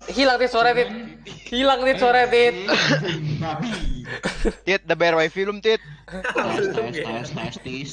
[0.04, 0.90] Hilang tit suara tit.
[1.48, 2.56] Hilang tit suara tit.
[3.40, 4.04] babi.
[4.60, 5.80] Tit, udah bayar wifi belum, Tit?
[6.04, 7.90] Tes, tes, tes, tes.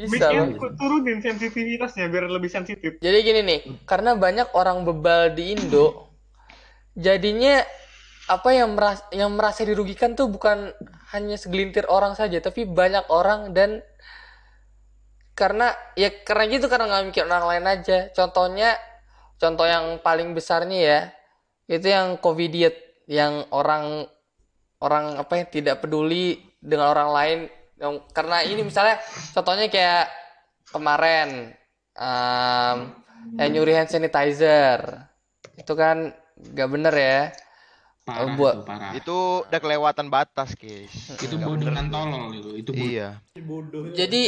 [0.00, 0.56] Bisa loh.
[0.80, 2.96] turunin sensitivitasnya biar lebih sensitif.
[3.04, 6.08] Jadi gini nih, karena banyak orang bebal di Indo,
[6.96, 7.60] jadinya
[8.30, 10.72] apa yang merasa yang merasa dirugikan tuh bukan
[11.12, 13.84] hanya segelintir orang saja, tapi banyak orang dan
[15.36, 17.98] karena ya karena gitu karena nggak mikir orang lain aja.
[18.16, 18.76] Contohnya,
[19.36, 21.00] contoh yang paling besarnya ya,
[21.68, 24.08] itu yang Covidiot, yang orang
[24.80, 27.38] orang apa ya tidak peduli dengan orang lain
[27.80, 29.00] yang karena ini misalnya
[29.32, 30.06] contohnya kayak
[30.68, 31.56] kemarin
[31.96, 32.76] em,
[33.36, 35.08] yang nyuri hand sanitizer
[35.56, 37.20] itu kan gak bener ya
[38.00, 38.92] Parah buat- itu, parah.
[38.96, 40.88] Itu udah kelewatan batas, guys.
[41.20, 42.50] Itu Nggak bodoh dan tolol itu.
[42.56, 42.88] Itu bodoh.
[42.88, 43.08] Iya.
[43.38, 43.82] Bodoh.
[43.92, 44.22] jadi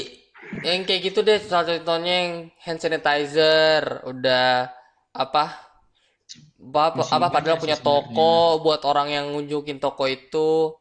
[0.60, 4.68] yang kayak gitu deh salah contohnya yang hand sanitizer udah
[5.10, 5.44] apa
[6.62, 10.76] apa apa padahal sih punya toko buat orang yang ngunjukin toko itu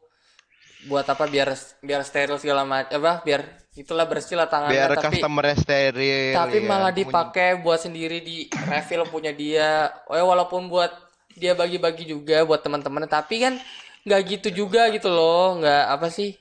[0.90, 3.40] buat apa biar biar steril segala macam apa biar
[3.78, 6.34] itulah bersih lah tangannya Biar tapi customer steril.
[6.34, 6.66] tapi ya.
[6.66, 10.90] malah dipakai buat sendiri di refill punya dia oh ya walaupun buat
[11.32, 13.54] dia bagi-bagi juga buat teman-temannya tapi kan
[14.02, 16.34] nggak gitu juga gitu loh nggak apa sih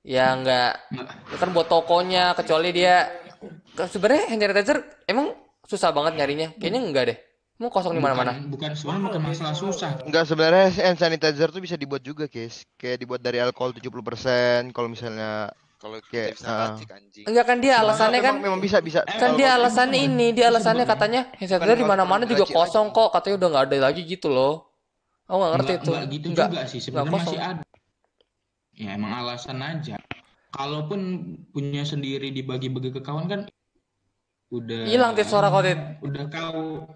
[0.00, 0.72] ya nggak
[1.36, 3.06] kan buat tokonya kecuali dia
[3.76, 5.36] sebenarnya hand sanitizer emang
[5.68, 7.18] susah banget nyarinya kayaknya enggak deh
[7.58, 8.32] mau kosong di mana-mana?
[8.34, 8.70] Bukan, bukan.
[8.72, 9.90] Sebenarnya bukan masalah susah.
[10.02, 12.62] Enggak sebenarnya hand sanitizer tuh bisa dibuat juga, guys.
[12.74, 17.24] Kayak dibuat dari alkohol 70% kalau misalnya Kalau Kayak, kita bisa racik anjing.
[17.24, 19.06] enggak kan dia alasannya kan memang, memang bisa bisa.
[19.06, 23.34] kan dia alasannya ini dia alasannya katanya hand sanitizer di mana-mana juga kosong kok katanya
[23.38, 24.74] udah nggak ada lagi gitu loh.
[25.24, 25.92] Aku nggak ngerti Nggak- tuh.
[25.94, 26.48] nggak gitu Nggak.
[26.50, 26.80] juga sih.
[26.82, 27.64] sebenarnya masih ada.
[28.74, 29.94] Ya emang alasan aja.
[30.50, 31.00] Kalaupun
[31.50, 33.40] punya sendiri dibagi-bagi ke kawan kan
[34.50, 36.88] udah hilang tit suara kau tit udah kau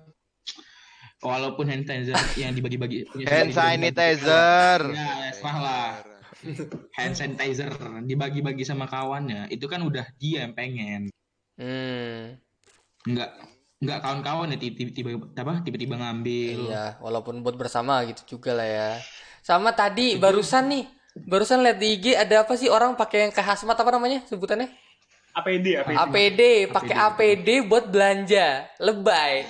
[1.23, 4.79] walaupun hand sanitizer yang dibagi-bagi punya Hand ke sanitizer.
[4.91, 5.91] ya serah lah
[6.99, 7.71] hand sanitizer
[8.03, 11.09] dibagi-bagi sama kawannya itu kan udah dia yang pengen
[11.57, 12.37] hmm
[13.07, 13.31] nggak
[13.83, 18.91] nggak kawan-kawan ya tiba-tiba apa tiba-tiba ngambil Iya, walaupun buat bersama gitu juga lah ya.
[19.43, 20.85] Sama tadi barusan nih,
[21.27, 24.71] barusan lihat di IG ada apa sih orang pakai yang kayak hazmat apa namanya sebutannya?
[25.35, 25.99] APD, APD.
[25.99, 29.43] APD, pakai APD buat belanja, lebay.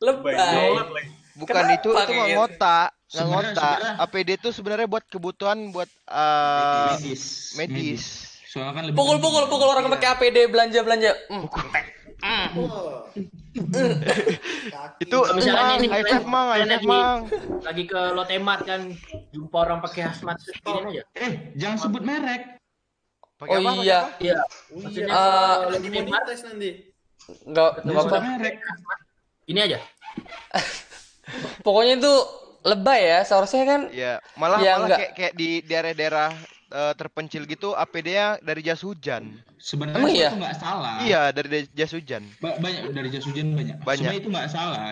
[0.00, 1.08] Lebay lagi.
[1.30, 2.36] Bukan Kenapa itu, itu kayak gitu?
[2.36, 3.76] ngotak, ngotak.
[3.98, 7.22] APD itu sebenarnya buat kebutuhan buat eh, medis.
[7.54, 8.04] medis.
[8.44, 9.24] Soalnya kan lebih pukul penting.
[9.30, 11.46] pukul pukul orang pakai APD belanja belanja hmm.
[12.58, 13.06] Wah.
[15.00, 17.18] Itu Misalnya mang, ini, high five mang, high kalian five lagi- mang.
[17.62, 18.80] Lagi ke Lotemat kan
[19.30, 21.02] jumpa orang pakai hazmat gini aja.
[21.16, 22.60] Eh, jangan sebut merek.
[23.38, 24.20] Pakai oh apa, iya apa?
[24.20, 24.36] Iya.
[24.36, 26.70] Oh Maksudnya iya, Eh, kalau lagi nanti.
[27.46, 28.54] nggak nggak apa merek.
[29.50, 29.78] Ini aja.
[31.64, 32.14] pokoknya itu
[32.62, 34.98] lebay ya seharusnya kan Iya, malah Ya, malah enggak.
[35.00, 36.28] kayak kayak di daerah-daerah
[36.70, 39.42] eh, terpencil gitu APD-nya dari jas hujan.
[39.56, 40.28] Sebenarnya Emang iya?
[40.28, 40.96] itu nggak salah.
[41.00, 42.22] Iya, dari jas hujan.
[42.38, 43.76] Ba- banyak dari jas hujan banyak.
[43.80, 43.98] Banyak.
[44.00, 44.86] Sebenarnya itu nggak salah.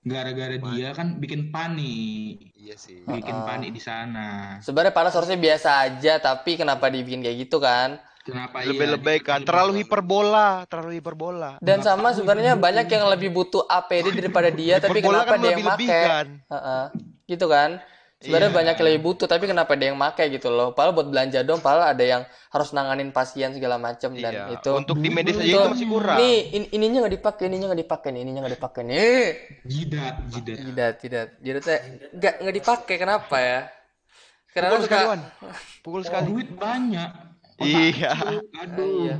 [0.00, 3.00] Gara-gara dia kan bikin panik, Iya sih.
[3.02, 3.46] bikin Uh-uh.
[3.46, 4.60] panik di sana.
[4.60, 8.72] sebenarnya padahal seharusnya biasa aja tapi kenapa dibikin kayak gitu kan Kenapa iya?
[8.72, 11.60] Lebih-lebih kan, terlalu hiperbola, terlalu hiperbola.
[11.60, 15.60] dan sama sebenarnya banyak yang lebih butuh APD daripada dia tapi kenapa kan dia yang
[15.62, 16.26] make kan.
[16.42, 16.84] Heeh.
[17.26, 17.70] gitu kan
[18.16, 18.56] sebenarnya Iya.
[18.56, 21.60] banyak yang lebih butuh tapi kenapa dia yang make gitu loh padahal buat belanja dong
[21.60, 25.44] padahal ada yang harus nanganin pasien segala macam dan Iya, itu untuk di medis aja
[25.44, 26.16] itu masih kurang.
[26.16, 29.20] nih in- ininya nggak dipakai ininya nggak dipakai nih ininya nggak dipakai nih
[29.62, 30.56] Jidat, jidat.
[30.56, 31.78] tidak tidak jadi teh
[32.10, 33.60] nggak nggak dipakai kenapa ya
[34.48, 35.20] karena Pukul suka sekali, Wan.
[35.82, 36.24] Pukul sekali.
[36.24, 37.10] Duit banyak.
[37.54, 38.12] Otak Iya.
[38.66, 39.06] Aduh.
[39.06, 39.16] Iya.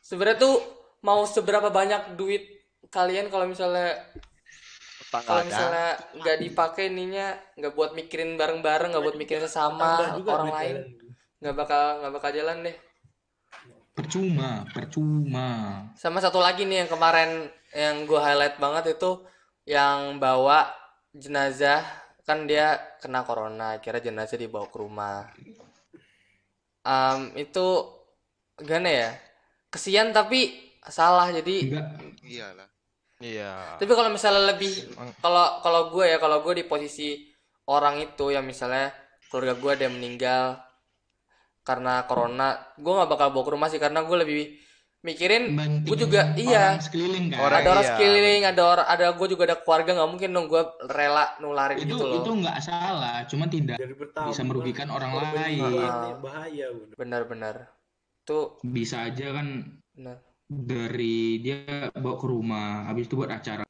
[0.00, 0.56] sebenarnya tuh
[1.02, 2.42] mau seberapa banyak duit
[2.90, 3.98] kalian kalau misalnya
[5.10, 10.52] kalau misalnya nggak dipakai ininya nggak buat mikirin bareng-bareng nggak buat mikirin sesama juga orang
[10.54, 10.76] lain
[11.42, 12.76] nggak bakal nggak bakal jalan deh
[13.96, 15.48] Percuma, percuma.
[15.96, 19.24] sama satu lagi nih yang kemarin yang gue highlight banget itu
[19.64, 20.68] yang bawa
[21.16, 21.80] jenazah
[22.28, 25.32] kan dia kena corona kira jenazah dibawa ke rumah
[26.86, 27.66] Em, itu
[28.62, 29.10] gimana ya
[29.74, 30.54] kesian tapi
[30.86, 31.86] salah jadi Enggak,
[32.22, 32.68] Iyalah.
[33.18, 33.80] Iya.
[33.80, 37.26] Tapi kalau misalnya lebih kalau kalau gue ya kalau gue di posisi
[37.66, 38.92] orang itu yang misalnya
[39.26, 40.62] keluarga gue ada yang meninggal
[41.66, 44.44] karena corona, gue nggak bakal bawa ke rumah sih karena gue lebih
[45.06, 47.38] mikirin banting gue juga orang iya sekeliling kan.
[47.38, 50.46] Orang- ada orang iya, sekeliling, ada orang ada gue juga ada keluarga nggak mungkin dong
[50.46, 52.16] gue rela nularin itu gitu loh.
[52.18, 53.78] itu nggak salah, cuma tidak
[54.26, 55.62] bisa merugikan orang lain.
[55.62, 56.66] nih, bahaya.
[56.92, 57.70] Benar-benar.
[58.20, 59.46] Tuh Bisa aja kan
[59.94, 60.18] benar.
[60.44, 63.62] dari dia bawa ke rumah, habis itu buat acara.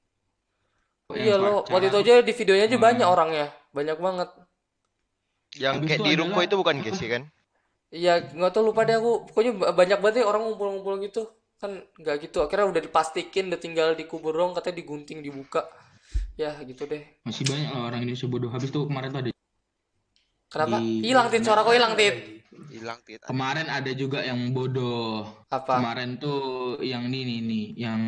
[1.08, 2.86] Iya Yang lo acara- waktu itu aja di videonya aja Hmm.
[2.88, 4.28] banyak orangnya, banyak banget.
[5.54, 7.22] Yang Habis kayak di ruko adalah- itu bukan Casey kan?
[7.92, 9.30] Iya, nggak tahu lupa deh aku.
[9.30, 11.22] Pokoknya ba- banyak banget ya orang ngumpul-ngumpul gitu.
[11.56, 12.42] Kan nggak gitu.
[12.42, 15.64] Akhirnya udah diplastikin, udah tinggal dikubur dong, katanya digunting, dibuka.
[16.36, 17.02] Ya, gitu deh.
[17.24, 18.50] Masih banyak lah orang Indonesia bodoh.
[18.52, 19.30] Habis itu kemarin tuh ada
[20.46, 20.78] Kenapa?
[20.78, 22.14] Hilang tit, suara kok hilang tit.
[22.70, 23.20] Hilang tit.
[23.20, 25.26] kemarin ada juga yang bodoh.
[25.50, 25.82] Apa?
[25.82, 28.00] Kemarin tuh yang ini nih nih, yang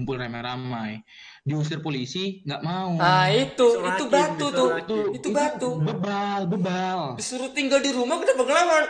[0.00, 1.04] kumpul ramai-ramai.
[1.40, 2.96] Diusir polisi, nggak mau.
[2.96, 4.68] Nah, itu, Disurakin, itu batu tuh.
[4.74, 5.04] disurakin.
[5.12, 5.70] Itu batu.
[5.78, 7.00] Bebal, bebal.
[7.14, 8.84] Disuruh tinggal di rumah kita pengalaman.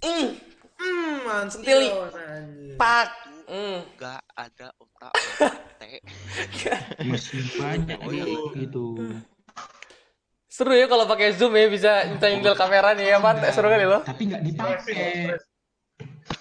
[0.00, 0.26] Hmm,
[0.74, 1.46] Hmm.
[1.46, 1.90] Sentili.
[1.90, 2.74] anjir.
[2.74, 3.08] pak.
[3.48, 3.80] Hmm.
[3.96, 5.12] Gak ada otak
[5.80, 5.98] teh.
[7.00, 8.26] Masih banyak Oh, iya.
[8.54, 8.86] gitu.
[10.48, 13.82] Seru ya kalau pakai zoom ya bisa minta nyinggol kamera nih ya, mantap seru kali
[13.84, 14.02] loh.
[14.02, 15.38] Tapi nggak dipakai.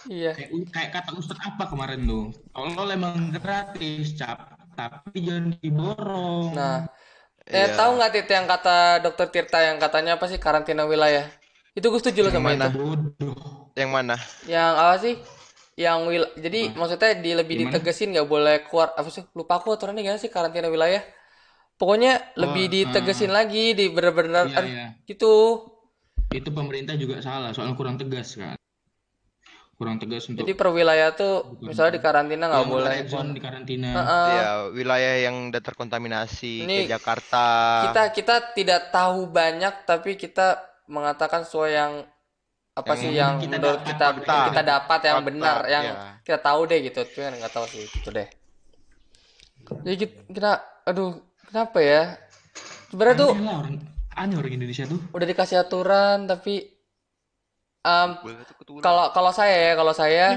[0.08, 0.34] Iya.
[0.36, 2.24] Kayak, kayak kata Ustadz apa kemarin tuh?
[2.54, 4.38] Kalau emang gratis, cap.
[4.78, 6.54] Tapi jangan diborong.
[6.56, 6.74] Nah,
[7.48, 7.64] Iya.
[7.64, 8.72] eh tahu nggak Tit yang kata
[9.04, 11.26] Dokter Tirta yang katanya apa sih karantina wilayah?
[11.78, 12.66] Itu gue setuju loh sama mana?
[12.68, 12.70] itu.
[12.70, 13.38] bodoh.
[13.78, 14.16] Yang mana?
[14.54, 15.16] Yang apa sih?
[15.78, 17.70] Yang wil jadi maksudnya di lebih Gimana?
[17.70, 19.24] ditegesin nggak boleh keluar apa sih?
[19.38, 21.04] Lupa aku aturannya gimana sih karantina wilayah?
[21.80, 23.36] Pokoknya lebih Oh, ditegesin ah.
[23.44, 24.86] lagi di bener-bener Iya, aduh, iya.
[25.10, 25.26] gitu.
[26.40, 28.56] Itu pemerintah juga salah, soalnya kurang tegas kan.
[29.78, 31.70] Kurang tegas untuk Jadi per wilayah tuh Bukan.
[31.70, 32.94] misalnya di karantina nggak yang boleh.
[33.06, 33.90] zone di karantina.
[33.94, 34.28] Heeh.
[34.34, 37.46] Iya, wilayah yang udah terkontaminasi Ini kayak Jakarta.
[37.86, 40.58] Kita kita tidak tahu banyak tapi kita
[40.90, 41.94] mengatakan sesuai yang
[42.74, 44.30] apa Yang sih yang kita menurut dapat, kita fakta.
[44.30, 45.96] yang kita dapat yang Fakta, benar yang iya.
[46.22, 48.28] kita tahu deh gitu cuman nggak tahu sih gitu deh
[49.82, 50.52] jadi kita, kita
[50.86, 51.12] aduh
[51.50, 52.02] kenapa ya
[52.88, 53.32] sebenarnya tuh
[54.14, 55.02] aneh orang Indonesia tuh.
[55.10, 56.77] udah dikasih aturan tapi
[58.60, 58.84] keturunan.
[58.84, 60.28] kalau kalau saya ya kalau saya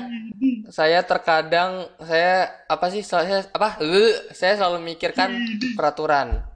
[0.70, 3.82] saya terkadang saya apa sih saya apa
[4.30, 5.34] saya selalu memikirkan
[5.74, 6.46] peraturan.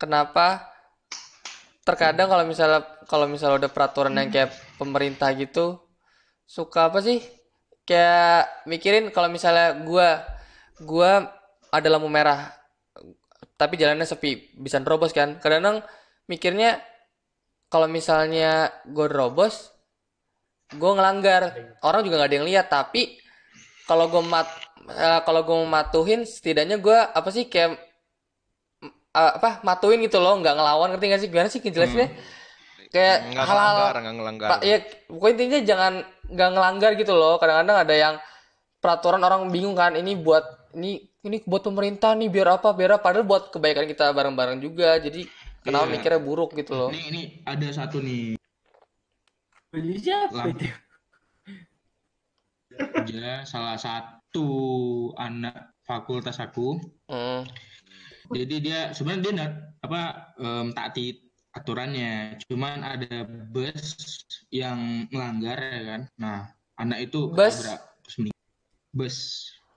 [0.00, 0.72] Kenapa?
[1.84, 5.76] Terkadang kalau misalnya kalau misalnya udah peraturan yang kayak pemerintah gitu
[6.48, 7.20] suka apa sih?
[7.84, 10.24] Kayak mikirin kalau misalnya gua
[10.80, 11.28] gua
[11.68, 12.56] ada lampu merah
[13.60, 15.36] tapi jalannya sepi bisa nerobos kan?
[15.36, 15.84] Kadang
[16.24, 16.80] mikirnya
[17.70, 19.70] kalau misalnya gue nerobos
[20.70, 21.42] gue ngelanggar
[21.82, 23.18] orang juga nggak ada yang lihat tapi
[23.86, 24.46] kalau gue mat
[24.86, 27.74] eh, kalau gue matuhin setidaknya gue apa sih kayak
[29.10, 32.08] eh, apa matuin gitu loh nggak ngelawan ngerti gak sih gimana sih ngejelasinnya
[32.90, 34.48] kayak Nggak hal-hal ngelanggar, nggak ngelanggar.
[34.50, 35.92] Pak, ya pokoknya intinya jangan
[36.26, 37.34] nggak ngelanggar gitu loh.
[37.38, 38.14] Kadang-kadang ada yang
[38.82, 40.42] peraturan orang bingung kan, ini buat
[40.74, 44.98] ini ini buat pemerintah nih biar apa biar apa padahal buat kebaikan kita bareng-bareng juga.
[44.98, 45.22] Jadi
[45.62, 45.92] kenapa Iya.
[46.02, 46.90] mikirnya buruk gitu loh.
[46.90, 48.34] Ini ini ada satu nih
[49.70, 50.66] Beli siapa Lam- itu?
[53.06, 54.48] dia salah satu
[55.14, 56.78] anak fakultas aku.
[57.06, 57.46] Hmm.
[58.30, 60.02] Jadi dia sebenarnya dia nat- apa
[60.38, 61.18] em, taati
[61.50, 64.22] aturannya, cuman ada bus
[64.54, 66.02] yang melanggar ya kan.
[66.14, 66.38] Nah,
[66.78, 67.58] anak itu Bus?
[67.58, 68.46] ketabrak terus meninggal.
[68.90, 69.16] Bus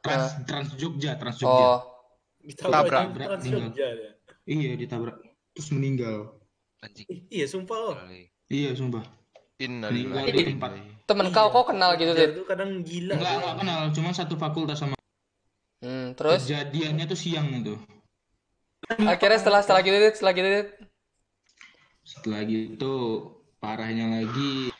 [0.04, 1.66] Trans Trans Jogja, Trans Jogja.
[1.66, 1.80] Oh,
[2.41, 3.70] Ditabrak Tabrak, Trans meninggal.
[3.74, 4.12] Jogja ya.
[4.44, 5.18] Iya, ditabrak
[5.54, 6.18] terus meninggal.
[6.84, 7.06] Anjing.
[7.32, 7.96] Iya, sumpah loh.
[8.52, 9.02] Iya, sumpah.
[9.62, 10.10] Innalillahi.
[10.10, 10.72] Meninggal di tempat.
[11.04, 12.32] temen kau kau kenal gitu, Jogja Dit?
[12.39, 13.14] tuh kadang gila.
[13.20, 14.95] Enggak, enggak kenal, cuma satu fakultas sama.
[15.84, 17.76] Hmm, terus Kejadiannya tuh siang itu.
[19.04, 20.47] akhirnya setelah setelah gitu, setelah gitu.
[22.04, 22.95] Setelah gitu
[23.60, 24.72] parahnya lagi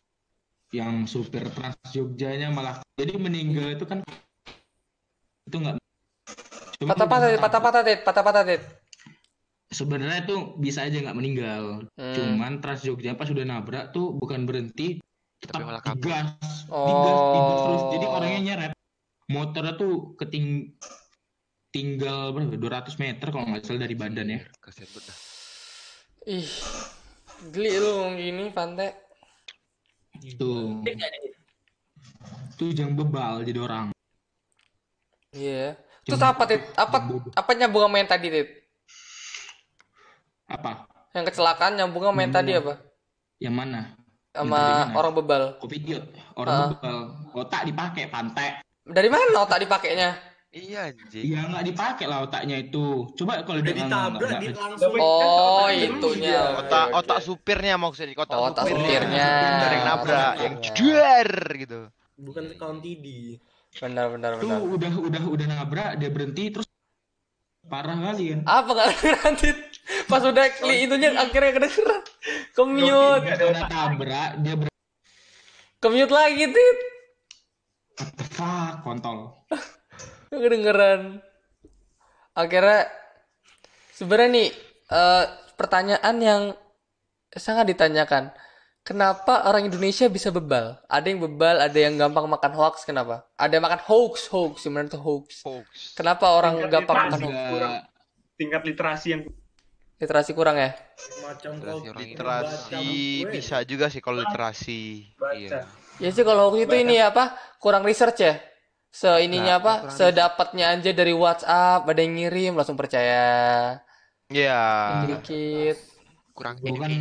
[0.71, 4.01] yang supir Trans Jogjanya malah jadi meninggal itu kan
[5.47, 5.78] itu enggak
[6.84, 8.59] Patah-patah, patah-patah, patah-patah.
[9.74, 12.13] Sebenarnya tuh bisa aja nggak meninggal Hmm.
[12.13, 15.01] cuman Trans Jogja pas udah nabrak tuh bukan berhenti
[15.39, 16.30] Tapi tetap digas
[16.67, 16.88] Oh.
[16.88, 18.74] digas digas terus jadi orangnya nyeret
[19.28, 20.71] motornya tuh keting
[21.69, 25.17] tinggal berapa 200 meter kalau nggak salah dari badan ya Kasihan banget dah.
[26.26, 26.47] Ih,
[27.49, 28.88] geli lu ngomong gini, Pante.
[30.34, 30.80] tuh
[32.55, 33.86] tuh jangan bebal jadi orang
[35.34, 35.76] Iya.
[36.03, 36.61] Terus Jangan- apa, Dit?
[36.74, 36.97] Apa
[37.34, 38.62] apa nyambung sama yang tadi, Dit?
[40.53, 42.73] Apa Yang kecelakaan nyambung sama yang tadi apa?
[43.37, 43.97] yang mana
[44.29, 45.43] Sama Yang orang bebal.
[45.57, 46.67] Covidiot orang Ah.
[46.71, 46.97] bebal
[47.35, 48.47] otak dipakai pantai
[48.81, 50.09] Dari mana otak dipakainya?
[50.49, 51.23] Iya anjing.
[51.25, 54.93] ya nggak dipakai lah otaknya itu coba kalau dia ditabrak, di langsung.
[54.95, 56.29] Oh, Kan itunya.
[56.29, 56.43] Iya.
[56.61, 58.85] Otak otak supirnya maksudnya otak, Oh, otak supirnya.
[59.01, 59.29] supirnya.
[59.65, 61.79] Yang nabrak, yang jeder gitu.
[62.15, 63.05] Bukan County D.
[63.73, 64.61] Benar, benar, tuh benar.
[64.61, 66.69] udah udah udah nabrak dia berhenti terus
[67.68, 69.59] parah kali kan Apa kedengeran, Dit?
[70.07, 72.01] Pas udah klik itunya akhirnya kedengeran.
[72.55, 73.28] Kemute.
[73.36, 74.68] dia udah tabrak dia ber
[75.84, 76.47] Kemute lagi,
[77.99, 79.43] what the fuck kontol
[80.41, 81.22] kedengeran.
[82.34, 82.89] Akhirnya
[83.93, 84.49] sebenarnya nih
[84.89, 86.41] eh, pertanyaan yang
[87.34, 88.34] sangat ditanyakan.
[88.84, 90.75] Kenapa orang Indonesia bisa bebal?
[90.91, 92.84] Ada yang bebal, ada yang gampang makan hoax.
[92.84, 93.23] Kenapa?
[93.39, 94.67] Ada yang makan hoax, hoax.
[94.67, 95.27] Sebenarnya itu hoax.
[95.47, 95.95] Hoax.
[95.95, 97.31] Kenapa orang Tingkat gampang makan hoax?
[97.31, 97.71] juga
[98.34, 99.21] tingkat literasi yang
[100.03, 100.75] Literasi kurang ya?
[101.23, 102.86] Macam Literasi orang Literasi
[103.31, 105.15] bisa juga sih kalau literasi.
[105.15, 105.31] baca.
[105.31, 105.63] Iya.
[106.03, 107.39] Ya sih kalau hoax itu ini apa?
[107.63, 108.36] Kurang research ya?
[108.91, 109.73] Seininya Nah, apa?
[109.88, 113.79] kurang Sedapatnya aja dari WhatsApp, ada yang ngirim langsung percaya.
[114.27, 115.07] Ya.
[115.07, 115.79] Dikit.
[116.36, 116.91] Kurang bukan.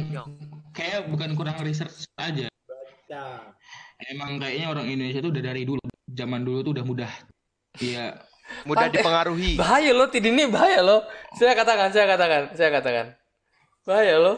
[0.72, 2.48] Kayak bukan kurang research aja
[3.06, 3.44] Nah,
[4.06, 7.12] emang kayaknya orang Indonesia tuh udah dari dulu zaman dulu tuh udah mudah
[7.76, 8.16] Iya
[8.68, 9.50] Mudah Pantai- dipengaruhi.
[9.54, 11.00] Bahaya loh, Tid ini bahaya loh.
[11.32, 13.06] Saya katakan, saya katakan, saya katakan.
[13.82, 14.36] Bahaya loh.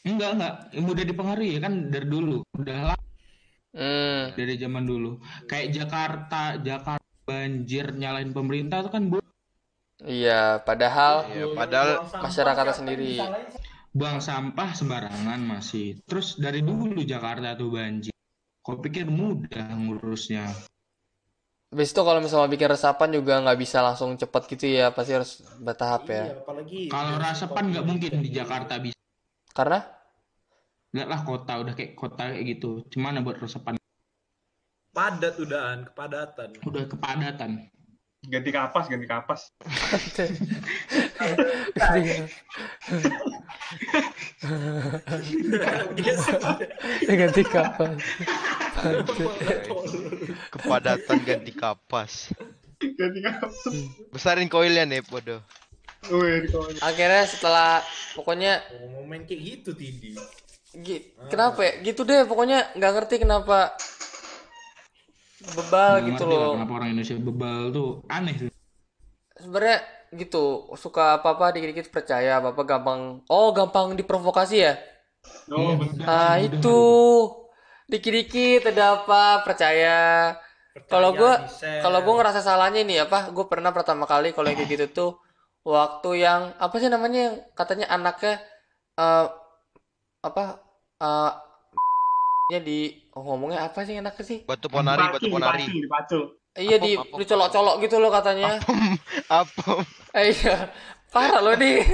[0.00, 3.04] enggak enggak mudah dipengaruhi ya kan dari dulu udah lama
[3.70, 4.32] Hmm.
[4.32, 9.20] dari zaman dulu kayak Jakarta Jakarta banjir nyalain pemerintah tuh kan bu-
[10.00, 13.18] Iya, padahal Iya, padahal masyarakatnya siapa sendiri.
[13.92, 16.00] Buang sampah sembarangan masih.
[16.04, 18.14] Terus dari dulu Jakarta tuh banjir.
[18.60, 20.52] Kau pikir mudah ngurusnya?
[21.68, 25.44] Habis itu kalau misalnya bikin resapan juga nggak bisa langsung cepet gitu ya, pasti harus
[25.60, 26.24] bertahap ya.
[26.32, 28.96] Iya, apalagi kalau rasapan nggak mungkin di Jakarta bisa.
[29.52, 29.84] Karena?
[30.96, 32.88] Lah kota udah kayak kota kayak gitu.
[32.88, 33.76] Cuman buat resepan
[34.96, 36.48] padat udahan, kepadatan.
[36.64, 37.70] udah kepadatan
[38.28, 39.40] ganti kapas ganti kapas
[47.08, 47.90] ganti kapan?
[50.52, 52.30] kepadatan ganti kapas.
[52.78, 53.56] ganti kapas
[54.14, 55.42] Besarin koilnya nih, podo.
[56.06, 56.78] Wih, di kawan.
[56.78, 57.82] Akhirnya setelah
[58.14, 58.62] pokoknya
[58.94, 60.14] Mau main kayak gitu Tidi.
[61.26, 61.72] kenapa ya?
[61.82, 63.74] Gitu deh, pokoknya nggak ngerti kenapa
[65.56, 66.50] bebal Nggak gitu loh.
[66.58, 68.48] kenapa orang Indonesia bebal tuh aneh sih
[69.38, 69.78] Sebenarnya
[70.18, 73.00] gitu, suka apa-apa dikit-dikit percaya, apa-apa gampang.
[73.30, 74.74] Oh, gampang diprovokasi ya?
[75.52, 76.02] Oh, Iya, bener.
[76.02, 76.80] Nah, mudah, itu
[77.88, 79.98] dikit-dikit ada apa percaya.
[80.86, 81.82] Kalau Percaya, di-share.
[81.82, 85.10] kalau gua ngerasa salahnya nih apa, gue pernah pertama kali kalau yang kayak gitu tuh
[85.66, 88.38] waktu yang apa sih namanya yang katanya anaknya
[88.96, 89.26] eh
[90.22, 90.42] apa
[91.02, 91.30] eh
[92.48, 94.38] nya di oh, ngomongnya apa sih anaknya sih?
[94.48, 95.68] Batu ponari, batu ponari.
[96.56, 98.56] Iya di dicolok-colok gitu loh katanya.
[99.28, 99.84] Apa?
[100.16, 100.72] Eh, iya.
[101.12, 101.84] Parah loh nih.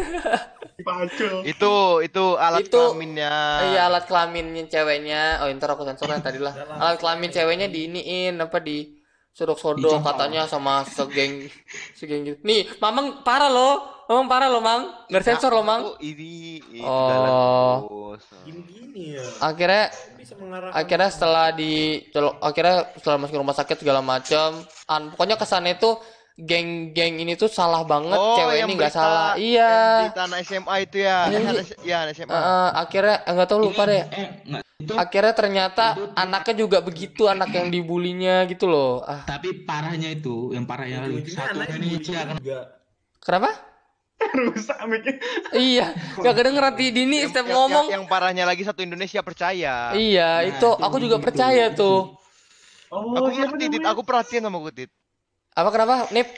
[0.87, 1.43] Pacul.
[1.43, 3.35] Itu itu alat Itu- kelaminnya.
[3.67, 5.43] Iya alat kelaminnya ceweknya.
[5.43, 6.55] Oh ntar aku sensor yang tadi lah.
[6.55, 8.95] Alat kelamin ceweknya diiniin apa di
[9.35, 11.51] sodok-sodok katanya sama segeng
[11.99, 12.39] segeng gitu.
[12.47, 14.07] Nih, Mamang parah loh.
[14.07, 14.95] Mamang parah loh, Mang.
[15.11, 15.83] Nggak sensor loh, Mang.
[15.91, 18.15] Aku ini Oh.
[18.47, 19.25] Gini-gini ya.
[19.43, 20.73] Akhirnya Bisa mengarahkan.
[20.77, 22.01] akhirnya setelah di
[22.41, 26.01] akhirnya setelah masuk rumah sakit segala macam an pokoknya kesannya itu
[26.37, 29.71] geng-geng ini tuh salah banget Oh, cewek yang ini nggak salah iya
[30.03, 31.19] berita anak SMA itu ya.
[31.25, 31.63] Iya, Eh, iya.
[32.03, 32.27] Iya, SMA.
[32.29, 34.63] Eh, eh, akhirnya eh, nggak tahu lupa deh Eh, enggak.
[34.75, 40.51] Itu akhirnya ternyata anaknya juga begitu anak yang dibulinya gitu loh ah tapi parahnya itu,
[40.51, 42.61] yang parahnya lagi satu Indonesia kan juga.
[43.19, 43.51] kenapa
[44.37, 45.15] Rusak mikir.
[45.53, 49.23] iya gak kedenger hati Dini Yang- setiap yang- ngomong yang, yang parahnya lagi satu Indonesia
[49.23, 49.95] percaya.
[49.95, 51.79] iya Nah, itu itu aku juga gitu, percaya gitu.
[51.79, 51.99] tuh
[52.91, 53.79] Oh, Aku siapa ngerti?
[53.81, 54.87] Aku perhatian sama Kutit.
[55.55, 56.29] Apa kenapa Nip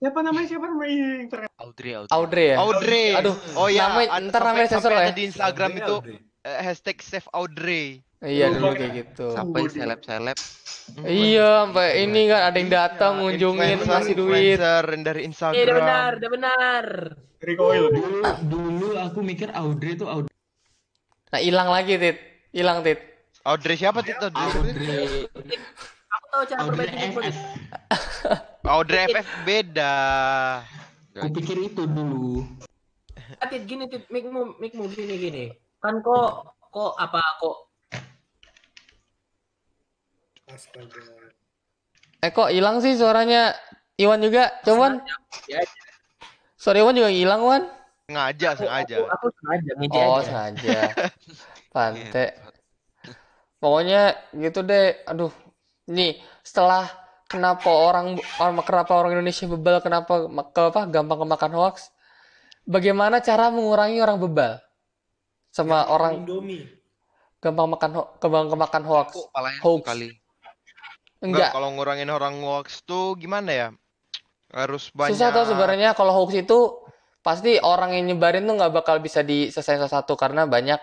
[0.00, 0.46] Siapa namanya?
[0.48, 0.96] Siapa namanya?
[0.96, 1.52] yang terkenal?
[1.60, 2.16] Audrey, Audrey.
[2.16, 3.08] Audrey ya Audrey.
[3.12, 5.04] Aduh, Oh ya, namanya- ntar namanya sampai- sensor sampai ya.
[5.04, 6.16] ada di Instagram Audrey, itu Audrey.
[6.40, 7.86] eh, hashtag save Audrey.
[8.22, 10.36] iya dulu kayak gitu Sampai seleb-seleb.
[11.02, 14.56] Iya, sampai ini kan ada yang datang ngunjungin ngasih duit.
[15.00, 15.68] dari Instagram.
[15.76, 16.84] benar, udah benar.
[17.36, 17.84] Dari koil.
[17.88, 20.32] dulu dulu aku mikir Audrey itu Audrey
[21.28, 22.16] Nah, hilang lagi, Tit.
[22.50, 22.98] Hilang, Tit.
[23.42, 24.16] Audrey siapa Tit?
[24.16, 25.28] Audrey,
[26.30, 27.10] tahu cara Audrey perbaiki.
[27.10, 27.36] FF.
[28.64, 29.94] Audrey FF beda.
[31.12, 32.46] Aku pikir itu dulu.
[33.42, 35.44] Tit gini tit mikmu mikmu gini gini.
[35.78, 37.56] Kan kok kok apa kok
[40.46, 41.02] Astaga.
[42.20, 43.54] Eh, kok hilang sih suaranya
[43.96, 44.50] Iwan juga?
[44.60, 44.92] Coba, Wan.
[45.46, 45.62] ya,
[46.58, 47.62] Suara Iwan juga hilang, Wan.
[48.04, 48.96] Sengaja, sengaja.
[48.98, 50.24] aku, aku sengaja ngejek Oh, aja.
[50.26, 50.78] sengaja.
[51.74, 52.26] Pante.
[53.56, 54.02] Pokoknya
[54.34, 54.98] gitu deh.
[55.06, 55.30] Aduh.
[55.90, 56.86] Nih, setelah
[57.26, 60.12] kenapa orang orang kenapa orang Indonesia bebal, kenapa
[60.50, 61.90] ke apa gampang kemakan hoax?
[62.62, 64.62] Bagaimana cara mengurangi orang bebal?
[65.50, 66.62] Sama orang Indomie.
[67.42, 69.08] gampang makan ho- gampang kemakan hoax.
[69.34, 69.82] Palanya Hoax.
[69.82, 70.08] sekali.
[71.20, 71.26] Enggak.
[71.26, 73.68] Enggak, kalau ngurangin orang hoax tuh gimana ya?
[74.54, 75.14] Harus banyak.
[75.18, 76.58] Susah tau sebenarnya kalau hoax itu
[77.20, 80.78] pasti orang yang nyebarin tuh nggak bakal bisa diselesaikan satu karena banyak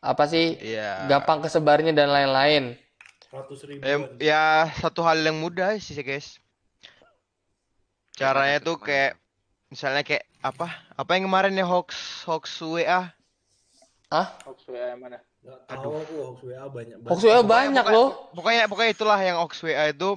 [0.00, 1.04] apa sih Iya.
[1.10, 2.78] gampang kesebarnya dan lain-lain.
[3.30, 4.18] Ratus Eh, ribuan.
[4.18, 6.42] ya satu hal yang mudah sih guys.
[8.12, 9.14] Caranya tuh kayak
[9.70, 10.66] misalnya kayak apa?
[10.92, 11.94] Apa yang kemarin ya hoax
[12.26, 13.14] hoax WA?
[14.10, 15.22] Hoax WA yang mana?
[15.40, 17.10] Nggak tahu aku hoax WA banyak banget.
[17.14, 18.08] Hoax WA banyak pokoknya- loh.
[18.34, 20.10] Pokoknya pokoknya itulah yang hoax WA itu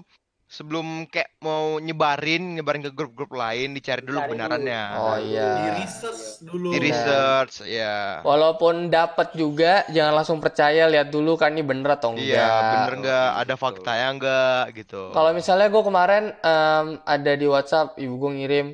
[0.53, 4.83] sebelum kayak mau nyebarin nyebarin ke grup-grup lain dicari dulu kebenarannya.
[4.93, 5.81] Oh Di iya.
[5.81, 6.69] research dulu.
[6.69, 8.21] Di research ya.
[8.21, 12.37] Walaupun dapat juga jangan langsung percaya, lihat dulu kan ini bener atau enggak.
[12.37, 15.09] Iya, bener nggak ada faktanya nggak gitu.
[15.09, 18.67] Kalau misalnya gue kemarin em, ada di WhatsApp, ibu gue ngirim,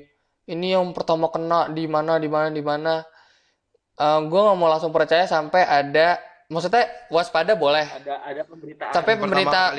[0.52, 2.96] ini yang pertama kena di mana, di mana, di mana.
[4.00, 6.20] gue nggak mau langsung percaya sampai ada,
[6.50, 7.86] maksudnya waspada boleh.
[7.86, 8.92] Ada ada pemberitaan.
[8.92, 9.22] Kali kena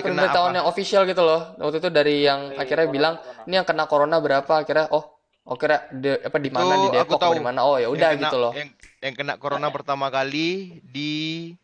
[0.07, 0.57] pemberitahuan apa?
[0.57, 1.41] yang official gitu loh.
[1.59, 3.43] Waktu itu dari yang Eh, akhirnya corona, bilang corona.
[3.45, 4.53] ini yang kena corona berapa?
[4.57, 5.05] Akhirnya oh,
[5.45, 7.33] oh kira di, apa di mana di Depok apa tahu.
[7.35, 7.61] di mana?
[7.62, 8.53] Oh ya udah gitu loh.
[8.55, 11.12] Yang, yang kena corona pertama kali di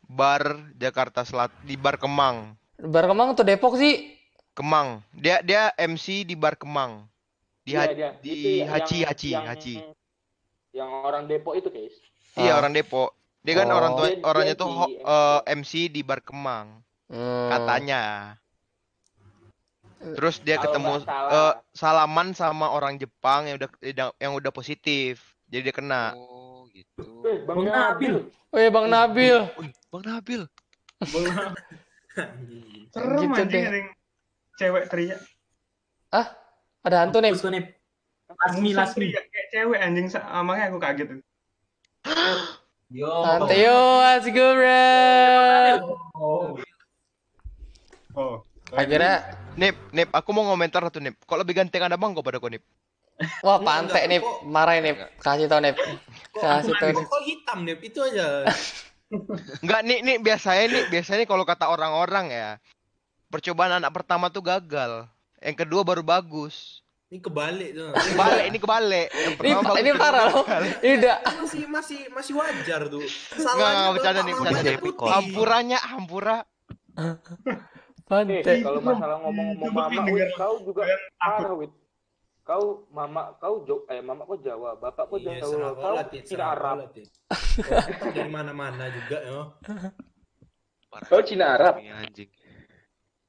[0.02, 0.42] bar
[0.74, 2.58] Jakarta Selatan, di bar Kemang.
[2.76, 4.10] Bar Kemang atau Depok sih?
[4.52, 5.06] Kemang.
[5.12, 7.06] Dia dia MC di bar Kemang.
[7.62, 8.10] Di Iya, Ha- dia.
[8.16, 9.74] di Haci yang- Haci yang- Haci.
[10.72, 11.94] Yang orang Depok itu, guys.
[12.34, 12.58] Iya Ah.
[12.58, 13.10] orang Depok.
[13.46, 13.78] Dia kan Oh.
[13.78, 15.06] orang tua Dia- orangnya dia tuh di ho- MC.
[15.06, 16.66] eh, MC di bar Kemang
[17.06, 17.48] Hmm.
[17.48, 18.02] katanya.
[19.96, 23.70] Terus dia Kalau ketemu eh, salaman sama orang Jepang yang udah
[24.18, 25.22] yang udah positif.
[25.46, 26.18] Jadi dia kena.
[26.18, 27.22] Oh, gitu.
[27.22, 28.14] Eh, Bang Iya, Nabil.
[28.26, 28.50] Nabil.
[28.50, 29.36] Oh ya Bang Nabil.
[29.88, 30.42] Bang Nabil.
[32.90, 33.86] Serem Gitu anjing
[34.56, 35.20] cewek teriak.
[36.82, 37.30] Ada hantu nih.
[37.34, 37.62] Tuh nih.
[38.26, 39.06] Lasmi, lasmi.
[39.14, 41.08] kayak cewek anjing ah, makanya aku kaget.
[42.86, 43.10] Yo.
[43.26, 44.86] Santai yo, let's go bro.
[46.14, 46.54] Oh.
[48.14, 48.34] Oh.
[48.70, 49.26] Akhirnya,
[49.58, 51.18] Nip, Nip, aku mau komentar satu Nip.
[51.26, 52.62] Kok lebih ganteng ada bang kok pada kau Nip?
[53.40, 55.72] wah nih, kok- marahin nih, kasih tau nih,
[56.36, 57.06] Kok kasih tau kok nih.
[57.08, 57.74] kok hitam nih?
[57.80, 58.44] Itu aja.
[59.64, 62.48] Enggak, nih, nih biasanya nih, biasanya kalau kata orang-orang ya,
[63.32, 65.08] percobaan anak pertama tuh gagal.
[65.40, 66.85] Yang kedua baru bagus.
[67.06, 67.94] Ini kebalik tuh.
[67.94, 69.06] Kebalik, ini kebalik.
[69.14, 70.42] Ini, ini parah loh.
[70.82, 73.06] Ini udah, masih masih masih wajar tuh.
[73.38, 74.78] Salahnya enggak, bercanda nih, bercanda nih.
[74.82, 75.10] putih.
[75.14, 76.38] Hampuranya, hampura.
[78.10, 78.42] pantai.
[78.42, 80.82] Eh, kalau masalah ngomong-ngomong Coba mama, kau juga
[81.22, 81.54] parah.
[82.46, 86.90] Kau mama kau Jo eh mama kau Jawa, bapak kau Iya, Jawa, kau kau Arab.
[88.14, 89.40] dari mana-mana juga ya.
[90.90, 91.06] Parah.
[91.06, 91.78] Kau Cina Arab.
[91.78, 92.30] Anjing.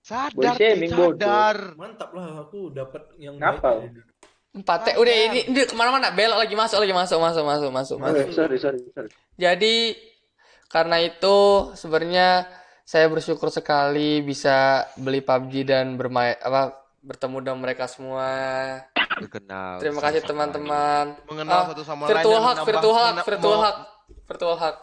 [0.08, 1.76] Sadar, shaming, sadar.
[1.76, 3.60] Mantap lah aku dapat yang baik.
[3.60, 3.88] tadi.
[4.56, 4.88] Empat T.
[4.96, 6.10] Udah ini, ini ke mana-mana.
[6.10, 8.24] Belok lagi masuk lagi masuk masuk masuk masuk masuk.
[8.24, 9.12] Oh, sorry, sorry, sorry.
[9.36, 10.00] Jadi
[10.68, 11.38] karena itu
[11.76, 12.48] sebenarnya
[12.82, 16.72] saya bersyukur sekali bisa beli PUBG dan bermain apa
[17.04, 18.32] bertemu dengan mereka semua.
[19.20, 19.84] Berkenal.
[19.84, 21.20] Terima kasih teman-teman.
[21.28, 23.78] Mengenal Ah, satu sama lain virtual hug, menambah- virtual hug, mena- virtual hug,
[24.24, 24.76] virtual hug.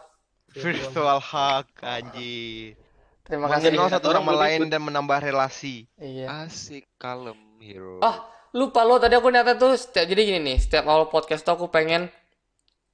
[0.53, 2.84] Virtual hug, anjir.
[3.25, 3.73] Terima kasih.
[3.73, 5.89] Mengenal satu Orang sama lain dan menambah relasi.
[5.97, 6.45] Iya.
[6.45, 7.97] Asik kalem hero.
[7.99, 8.21] Ah,
[8.53, 11.67] lupa lo tadi aku nyata tuh setiap jadi gini nih, setiap awal podcast tuh aku
[11.67, 12.13] pengen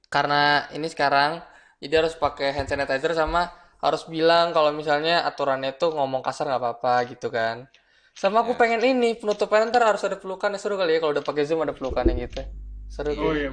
[0.08, 1.40] karena ini sekarang
[1.78, 6.60] jadi harus pakai hand sanitizer sama harus bilang kalau misalnya aturannya tuh ngomong kasar nggak
[6.60, 7.68] apa-apa gitu kan.
[8.12, 8.58] Sama aku Ya.
[8.60, 11.72] pengen ini penutupan ntar harus ada pelukan seru kali ya kalau udah pakai Zoom ada
[11.72, 12.40] pelukannya gitu.
[12.88, 13.32] Seru Oh tuh.
[13.36, 13.50] iya.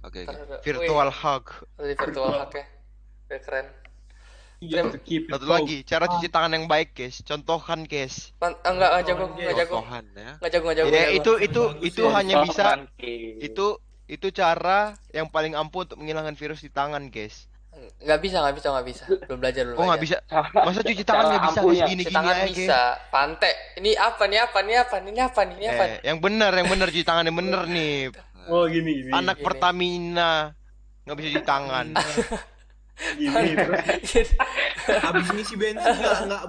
[0.00, 0.28] Oke oke.
[0.28, 1.44] ada- Virtual hug.
[1.80, 2.64] Wih, ada virtual hug ya.
[3.24, 3.66] Udah keren.
[4.64, 5.54] You have to keep it Satu cold.
[5.60, 7.20] lagi, cara cuci tangan yang baik, guys.
[7.20, 8.32] Contohkan, guys.
[8.38, 9.74] Man- ah, enggak, enggak jago, enggak jago.
[9.78, 10.30] Totohan ya.
[10.34, 10.86] Enggak jago, enggak jago.
[10.86, 12.10] Ya, enggak itu itu itu ya.
[12.12, 12.64] hanya bisa
[13.40, 13.66] itu
[14.04, 14.78] itu cara
[15.10, 17.48] yang paling ampuh untuk menghilangkan virus di tangan, guys.
[18.00, 19.04] Nggak bisa, nggak bisa, nggak bisa.
[19.26, 20.20] Belum belajar, belum Oh, nggak belajar.
[20.22, 20.62] bisa.
[20.62, 21.60] Masa cuci tangan nggak bisa.
[21.60, 22.54] Gini Cuci gini tangan aja, guys.
[22.54, 22.80] bisa.
[23.10, 23.52] Pantai.
[23.76, 24.38] Ini apa nih?
[24.40, 24.74] Apa nih?
[24.78, 25.10] Apa nih?
[25.20, 25.56] Apa nih?
[25.58, 25.84] Ini apa?
[25.84, 28.14] Eh, yang benar, yang benar cuci tangan yang benar nih.
[28.46, 29.10] Oh gini gini.
[29.10, 29.40] Anak.
[29.40, 30.54] Pertamina
[31.02, 31.86] nggak bisa cuci tangan.
[32.94, 34.30] Gini terus.
[34.86, 36.42] Habis ngisi bensin nggak nggak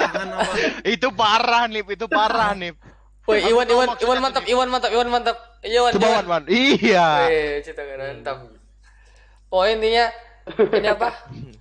[0.00, 0.52] tangan apa?
[0.88, 2.72] itu parah nih, itu parah nih.
[3.28, 5.36] Woi, Iwan, Iwan, maksudnya Iwan mantap, Iwan mantap, Iwan mantap.
[5.62, 6.16] Iwan, Coba Iwan.
[6.16, 6.44] Wan, Wan.
[6.48, 7.06] Iya.
[7.28, 8.36] Wih, cita mantap.
[9.46, 10.06] Pokoknya intinya
[10.78, 11.10] ini apa?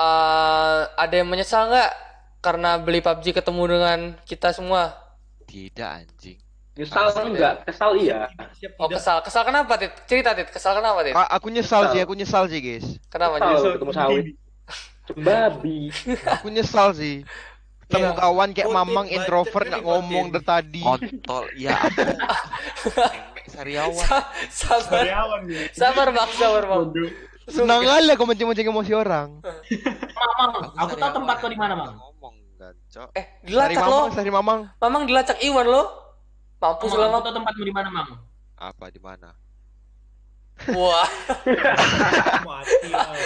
[0.00, 1.92] Eh, ada yang menyesal nggak
[2.40, 4.96] karena beli PUBG ketemu dengan kita semua?
[5.44, 6.40] Tidak anjing.
[6.70, 7.54] Nyesal enggak?
[7.66, 8.30] Kesal iya.
[8.56, 9.18] Siap Oh, kesal.
[9.20, 9.90] Kesal kenapa, Tit?
[10.06, 10.48] Cerita, Tit.
[10.48, 11.12] Kesal kenapa, Tit?
[11.12, 12.86] Aku nyesal sih, aku nyesal sih, guys.
[13.10, 13.50] Kenapa, Kesal.
[13.52, 13.64] Jus?
[13.74, 14.24] ketemu sawit.
[15.10, 15.90] Babi.
[16.38, 17.26] Aku nyesal sih.
[17.82, 18.18] Ketemu Iya.
[18.22, 20.82] kawan kayak Konten Mamang budget introvert nggak ngomong dari tadi.
[20.86, 21.74] Kontol ya
[23.50, 23.98] Sariawan.
[23.98, 25.02] Sa- Sabar.
[25.02, 25.66] Karyawan nih.
[25.74, 26.30] Sabar, Bang.
[26.30, 26.94] Sabar, Bang.
[27.50, 29.42] Senang kali aku mancing-mancing emosi orang.
[29.42, 31.98] Mang, aku tahu tempat kau di mana, Mang.
[31.98, 33.08] Ngomong gancok.
[33.18, 33.98] Eh, dilacak lo.
[34.06, 34.60] Mamang, Sari Mamang.
[34.78, 35.82] Mamang dilacak Iwan lo.
[36.60, 37.24] Mampus Mang.
[37.24, 38.10] tahu tempatmu di mana, Mang.
[38.60, 39.32] Apa di mana?
[40.76, 41.08] Wah.
[42.48, 43.16] Mati lah.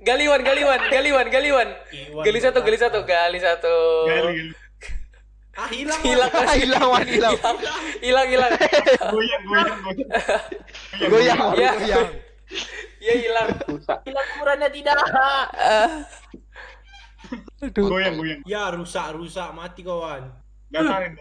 [0.00, 1.68] Galiwan, Galiwan, Galiwan, Galiwan.
[1.92, 3.76] Iwan Gali satu, gali satu, gali satu.
[4.08, 4.48] Gali.
[5.60, 6.00] Ah hilang.
[6.00, 7.36] Hilang, hilang, hilang.
[8.00, 8.52] hilang, hilang.
[9.12, 10.08] Goyang, goyang, goyang.
[11.04, 11.70] Goyang, Ya.
[11.76, 12.08] goyang.
[12.96, 13.48] Ya hilang.
[13.68, 13.98] Rusak.
[14.08, 14.96] Hilang kuburannya tidak.
[17.60, 17.84] Aduh.
[17.92, 18.40] Goyang, goyang.
[18.48, 20.32] Ya rusak rusak mati kawan.
[20.72, 21.20] Gasarin.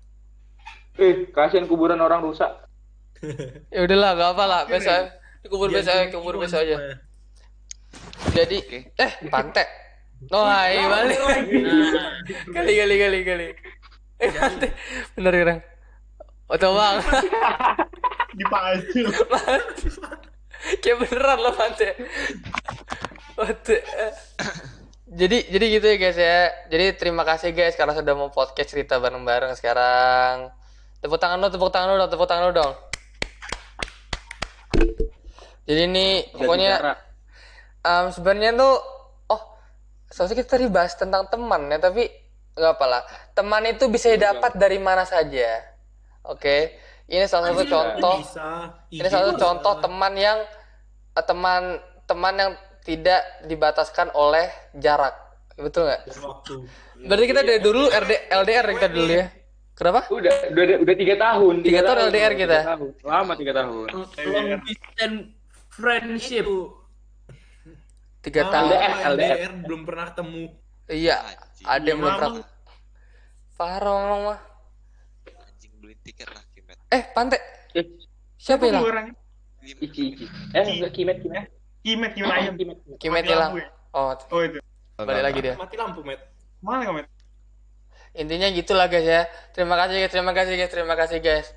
[0.99, 2.51] Eh, kasihan kuburan orang rusak.
[3.73, 4.61] Ya udahlah, gak apa lah.
[4.67, 4.93] Biasa.
[5.47, 6.75] Kubur Biar biasa, jadi kubur biasa aja.
[6.75, 6.97] namanya.
[8.35, 8.57] Jadi,
[8.95, 9.67] eh, pantek.
[10.35, 11.59] Oh, hai, balik lagi.
[12.51, 13.47] Kali, kali, kali, kali.
[14.19, 14.71] Eh, pantek.
[15.15, 15.59] Bener, orang.
[16.51, 16.95] Oh, tuh, bang.
[18.39, 19.03] Dipacu.
[20.83, 21.95] Kayak beneran loh pantek.
[23.39, 23.81] Pantek.
[25.09, 26.39] Jadi, jadi gitu ya guys ya.
[26.67, 30.51] Jadi terima kasih guys karena sudah mau podcast cerita bareng-bareng sekarang.
[30.99, 32.73] Tepuk tangan lo, tepuk tangan lo dong, tepuk tangan lo dong.
[35.63, 36.97] Jadi ini pokoknya jarak.
[37.79, 38.75] Em, sebenarnya tuh
[39.31, 39.41] oh
[40.11, 42.09] seharusnya kita tadi bahas tentang teman ya tapi
[42.57, 43.01] nggak apa lah.
[43.31, 45.63] Teman itu bisa didapat dari mana saja.
[46.27, 46.75] Oke
[47.07, 48.17] ini salah satu contoh.
[48.91, 49.43] ini salah satu bisa.
[49.45, 50.37] contoh teman yang
[51.15, 51.79] eh, teman
[52.09, 52.51] teman yang
[52.83, 55.15] tidak dibataskan oleh jarak.
[55.55, 56.01] Betul nggak?
[57.07, 59.38] Berarti kita dari dulu RD LDR kita dulu ya
[59.79, 61.53] kenapa Udah, udah, udah tiga tahun.
[61.61, 62.57] Tiga tahun LDR tiga kita.
[62.67, 62.89] tahun.
[63.01, 63.87] Lama tiga tahun.
[64.27, 65.19] Long distance
[65.71, 66.45] friendship.
[68.19, 68.93] Tiga Ah, tahun LDR.
[69.09, 70.43] LDR belum pernah ketemu.
[70.85, 71.65] iya Anjing.
[71.65, 72.31] ada yang belum pernah
[73.55, 74.39] parah memang mah
[75.45, 76.77] Anjing beli tiket lah Kimet.
[76.89, 77.39] eh pantai
[77.71, 77.85] Eh,
[78.35, 79.13] siapa yang hilang orangnya?
[79.61, 80.25] Ici, Ici.
[80.49, 81.45] Eh, enggak kimet, kimet.
[81.79, 82.53] Kimet, kimet ayam.
[82.97, 83.23] Kimet.
[83.23, 83.69] Hilang ya?
[83.93, 84.57] oh Oh itu.
[84.97, 86.19] balik lagi dia Mati lampu, Met.
[86.59, 87.05] Mana kamet?
[88.13, 89.21] Intinya gitulah guys ya.
[89.51, 91.47] Terima kasih guys terima kasih guys terima kasih guys.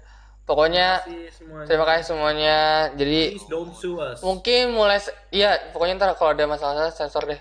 [0.42, 1.66] Pokoknya Terima kasih semuanya.
[1.70, 2.56] terima kasih semuanya.
[2.98, 4.18] Jadi Please don't sue us.
[4.20, 4.98] mungkin mulai
[5.30, 7.38] iya pokoknya ntar kalau ada masalah sensor deh.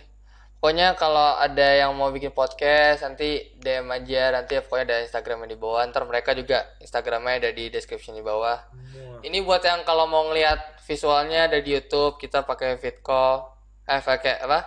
[0.61, 4.29] Pokoknya kalau ada yang mau bikin podcast nanti DM aja.
[4.29, 5.81] Nanti pokoknya ada Instagramnya di bawah.
[5.89, 8.61] Ntar mereka juga Instagramnya ada di description di bawah.
[9.25, 13.49] Ini buat yang kalau mau ngelihat visualnya ada di YouTube kita pakai Vidcall
[13.89, 14.59] eh pakai apa?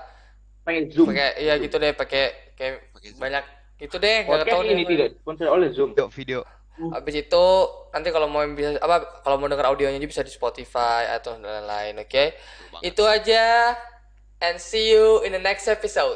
[0.67, 1.07] Pakai Zoom.
[1.07, 3.45] pakai iya gitu deh pakai kayak banyak
[3.85, 5.93] gitu deh nggak tahu deh ini tidak sponsor oleh Zoom.
[5.93, 6.41] Video, video.
[6.75, 7.47] Habis itu
[7.95, 12.03] nanti kalau mau bisa apa kalau mau denger audionya juga bisa di Spotify atau lain-lain,
[12.03, 12.25] oke?
[12.83, 13.79] Itu aja
[14.43, 16.13] and see you in the next episode.